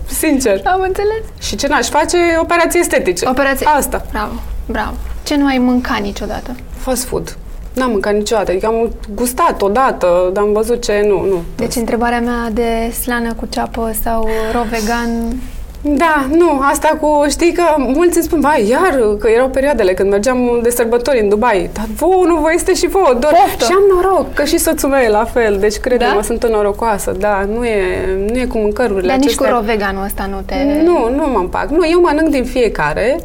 Sincer. 0.06 0.60
Am 0.64 0.80
înțeles. 0.80 1.22
Și 1.38 1.56
ce 1.56 1.66
n-aș 1.66 1.88
face? 1.88 2.16
Operații 2.40 2.80
estetice. 2.80 3.28
Operații. 3.28 3.66
Asta. 3.66 4.04
Bravo, 4.10 4.32
bravo. 4.66 4.94
Ce 5.22 5.36
nu 5.36 5.46
ai 5.46 5.58
mâncat 5.58 6.00
niciodată? 6.00 6.54
Fast 6.78 7.04
food. 7.04 7.36
N-am 7.72 7.90
mâncat 7.90 8.14
niciodată. 8.14 8.50
Adică 8.50 8.66
am 8.66 8.92
gustat 9.14 9.62
odată, 9.62 10.30
dar 10.32 10.42
am 10.42 10.52
văzut 10.52 10.84
ce 10.84 11.04
nu, 11.06 11.24
nu. 11.24 11.42
Deci 11.56 11.74
întrebarea 11.74 12.20
mea 12.20 12.50
de 12.52 12.92
slană 13.02 13.34
cu 13.34 13.46
ceapă 13.50 13.94
sau 14.02 14.28
ro 14.52 14.62
vegan 14.70 15.40
da, 15.80 16.26
nu, 16.30 16.60
asta 16.62 16.98
cu, 17.00 17.24
știi 17.28 17.52
că 17.52 17.62
mulți 17.76 18.16
îmi 18.16 18.24
spun, 18.24 18.40
vai, 18.40 18.68
iar, 18.68 19.16
că 19.18 19.28
erau 19.28 19.48
perioadele 19.48 19.94
când 19.94 20.10
mergeam 20.10 20.58
de 20.62 20.70
sărbători 20.70 21.20
în 21.20 21.28
Dubai, 21.28 21.70
dar 21.72 21.84
vouă 21.96 22.24
nu 22.26 22.36
vă 22.36 22.48
este 22.54 22.74
și 22.74 22.86
vouă 22.86 23.16
dor. 23.20 23.30
Poftă. 23.30 23.64
Și 23.64 23.72
am 23.72 23.82
noroc, 23.94 24.34
că 24.34 24.44
și 24.44 24.58
soțul 24.58 24.88
meu 24.88 25.00
e 25.00 25.08
la 25.08 25.24
fel, 25.24 25.56
deci 25.60 25.76
crede-mă, 25.76 26.14
da? 26.14 26.22
sunt 26.22 26.46
norocoasă, 26.46 27.16
da, 27.18 27.44
nu 27.54 27.64
e, 27.64 28.08
nu 28.28 28.38
e 28.38 28.44
cu 28.44 28.58
mâncărurile 28.58 29.06
Dar 29.06 29.16
acestea. 29.16 29.46
nici 29.46 29.56
cu 29.56 29.64
veganul 29.64 30.04
ăsta 30.04 30.28
nu 30.30 30.42
te... 30.46 30.54
Nu, 30.84 31.10
nu 31.14 31.26
mă 31.32 31.38
împac. 31.38 31.68
Nu, 31.68 31.88
eu 31.90 32.00
mănânc 32.00 32.28
din 32.28 32.44
fiecare, 32.44 33.18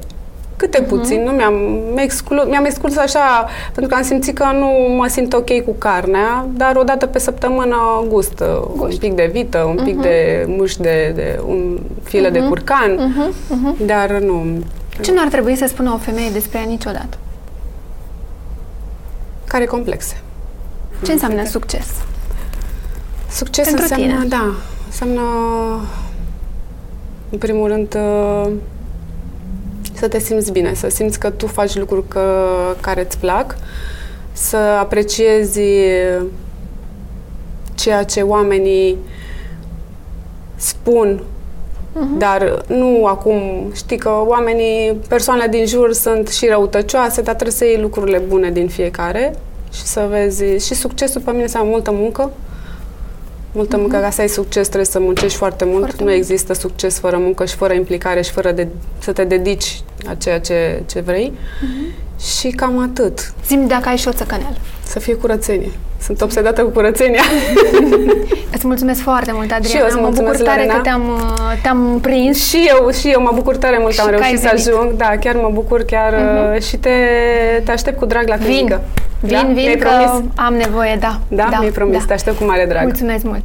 câte 0.62 0.84
uh-huh. 0.84 0.88
puțin, 0.88 1.24
nu 1.24 1.32
mi-am 1.32 1.56
exclus, 1.96 2.46
mi-am 2.46 2.66
exclus 2.66 2.98
așa, 2.98 3.48
pentru 3.74 3.88
că 3.88 3.96
am 3.96 4.04
simțit 4.04 4.36
că 4.36 4.46
nu 4.54 4.68
mă 4.98 5.08
simt 5.08 5.34
ok 5.34 5.62
cu 5.62 5.76
carnea, 5.78 6.48
dar 6.54 6.76
o 6.76 6.84
dată 6.84 7.06
pe 7.06 7.20
săptămână 7.20 7.78
gust, 8.08 8.44
gust. 8.76 8.92
un 8.92 8.98
pic 8.98 9.14
de 9.14 9.30
vită, 9.32 9.58
un 9.58 9.80
uh-huh. 9.80 9.84
pic 9.84 9.94
mhm. 9.94 10.02
de 10.02 10.46
muș 10.48 10.76
de, 10.76 11.12
de 11.16 11.40
un 11.46 11.80
file 12.04 12.30
uh-huh. 12.30 12.32
de 12.32 12.40
mhm. 12.40 12.48
curcan, 12.48 12.92
uh-huh. 12.98 13.30
Uh-huh. 13.30 13.86
dar 13.86 14.10
nu. 14.10 14.64
Ce 15.02 15.12
nu 15.12 15.22
ar 15.22 15.28
trebui 15.28 15.56
să 15.56 15.66
spună 15.68 15.92
o 15.94 15.98
femeie 15.98 16.30
despre 16.30 16.60
ea 16.60 16.66
niciodată? 16.66 17.18
Care 19.48 19.66
complexe. 19.66 20.22
Ce 21.04 21.12
înseamnă 21.12 21.46
succes? 21.46 21.88
Succes 23.32 23.66
Pentru 23.66 23.82
înseamnă, 23.82 24.14
tine. 24.14 24.28
da, 24.28 24.56
înseamnă 24.86 25.22
în 27.30 27.38
primul 27.38 27.68
rând 27.68 27.98
să 30.02 30.08
te 30.08 30.20
simți 30.20 30.52
bine, 30.52 30.74
să 30.74 30.90
simți 30.90 31.20
că 31.20 31.30
tu 31.30 31.48
faci 31.48 31.76
lucruri 31.76 32.08
că, 32.08 32.46
care 32.82 33.02
îți 33.06 33.18
plac, 33.18 33.56
să 34.32 34.58
apreciezi 34.58 35.62
ceea 37.76 38.04
ce 38.04 38.22
oamenii 38.22 38.98
spun, 40.56 41.22
uh-huh. 41.22 42.18
dar 42.18 42.64
nu 42.68 43.06
acum, 43.06 43.72
știi 43.76 43.98
că 43.98 44.10
oamenii, 44.26 45.00
persoanele 45.08 45.48
din 45.48 45.66
jur 45.66 45.94
sunt 45.94 46.28
și 46.28 46.48
răutăcioase, 46.48 47.22
dar 47.22 47.34
trebuie 47.34 47.56
să 47.56 47.66
iei 47.66 47.82
lucrurile 47.82 48.18
bune 48.18 48.52
din 48.52 48.68
fiecare 48.68 49.36
și 49.74 49.82
să 49.82 50.08
vezi, 50.10 50.66
și 50.66 50.74
succesul 50.74 51.22
pe 51.22 51.32
mine 51.32 51.44
înseamnă 51.44 51.70
multă 51.70 51.92
muncă, 51.92 52.32
Multă 53.52 53.78
muncă, 53.78 53.98
uh-huh. 53.98 54.02
ca 54.02 54.10
să 54.10 54.22
ai 54.22 54.30
succes 54.30 54.66
trebuie 54.68 54.86
să 54.86 55.00
muncești 55.00 55.38
foarte 55.38 55.66
mult. 55.66 55.80
Foarte 55.80 56.04
nu 56.04 56.10
mult. 56.10 56.22
există 56.22 56.54
succes 56.54 57.00
fără 57.00 57.18
muncă 57.18 57.46
și 57.46 57.56
fără 57.56 57.74
implicare 57.74 58.22
și 58.22 58.32
fără 58.32 58.52
de, 58.52 58.68
să 59.00 59.12
te 59.12 59.24
dedici 59.24 59.82
la 59.98 60.14
ceea 60.14 60.40
ce, 60.40 60.84
ce 60.86 61.00
vrei. 61.00 61.32
Uh-huh. 61.32 62.10
Și 62.40 62.50
cam 62.50 62.80
atât. 62.82 63.34
Zim 63.48 63.68
dacă 63.68 63.90
ai 63.90 63.98
și 63.98 64.08
o 64.08 64.12
țăcăneală. 64.12 64.56
Să 64.84 65.00
fie 65.00 65.14
curățenie. 65.16 65.72
Sunt 66.02 66.22
obsedată 66.22 66.62
cu 66.62 66.70
curățenia. 66.70 67.22
Îți 68.54 68.68
mulțumesc 68.68 69.02
foarte 69.02 69.32
mult, 69.34 69.52
Adriana. 69.52 69.68
Și 69.70 69.78
eu 69.78 69.86
îți 69.86 69.96
mă 69.96 70.02
bucur 70.02 70.24
mulțumesc, 70.24 70.44
tare 70.44 70.62
Lorena. 70.62 70.76
că 70.76 70.82
te-am, 70.82 71.02
uh, 71.10 71.62
te-am 71.62 72.00
prins. 72.02 72.46
și 72.48 72.70
eu, 72.70 72.90
și 72.92 73.08
eu 73.08 73.22
mă 73.22 73.32
bucur 73.36 73.58
tare 73.58 73.76
mult 73.80 73.88
că 73.88 73.94
Și 73.94 74.00
am 74.00 74.06
că 74.06 74.12
reușit 74.12 74.32
ai 74.34 74.38
să 74.38 74.48
venit. 74.52 74.66
Mhm. 74.68 74.78
ajung. 74.78 74.98
Da, 74.98 75.18
chiar 75.20 75.36
mă 75.36 75.50
bucur, 75.54 75.82
chiar 75.84 76.14
uh, 76.56 76.62
și 76.62 76.78
te, 76.78 76.90
te 77.66 77.72
aștept 77.72 77.98
cu 77.98 78.06
drag 78.06 78.28
la 78.28 78.36
Vin, 78.36 78.46
clinică. 78.46 78.82
vin, 79.20 79.32
da? 79.32 79.42
vin 79.46 79.54
Mi-ai 79.54 79.76
că 79.76 79.88
promis? 79.88 80.30
am 80.36 80.54
nevoie, 80.54 80.98
da. 81.00 81.20
Da, 81.28 81.48
mi-ai 81.60 81.72
promis, 81.72 82.06
te 82.06 82.14
aștept 82.14 82.38
cu 82.38 82.44
mare 82.44 82.66
drag. 82.70 82.84
Mulțumesc 82.84 83.24
mult. 83.24 83.40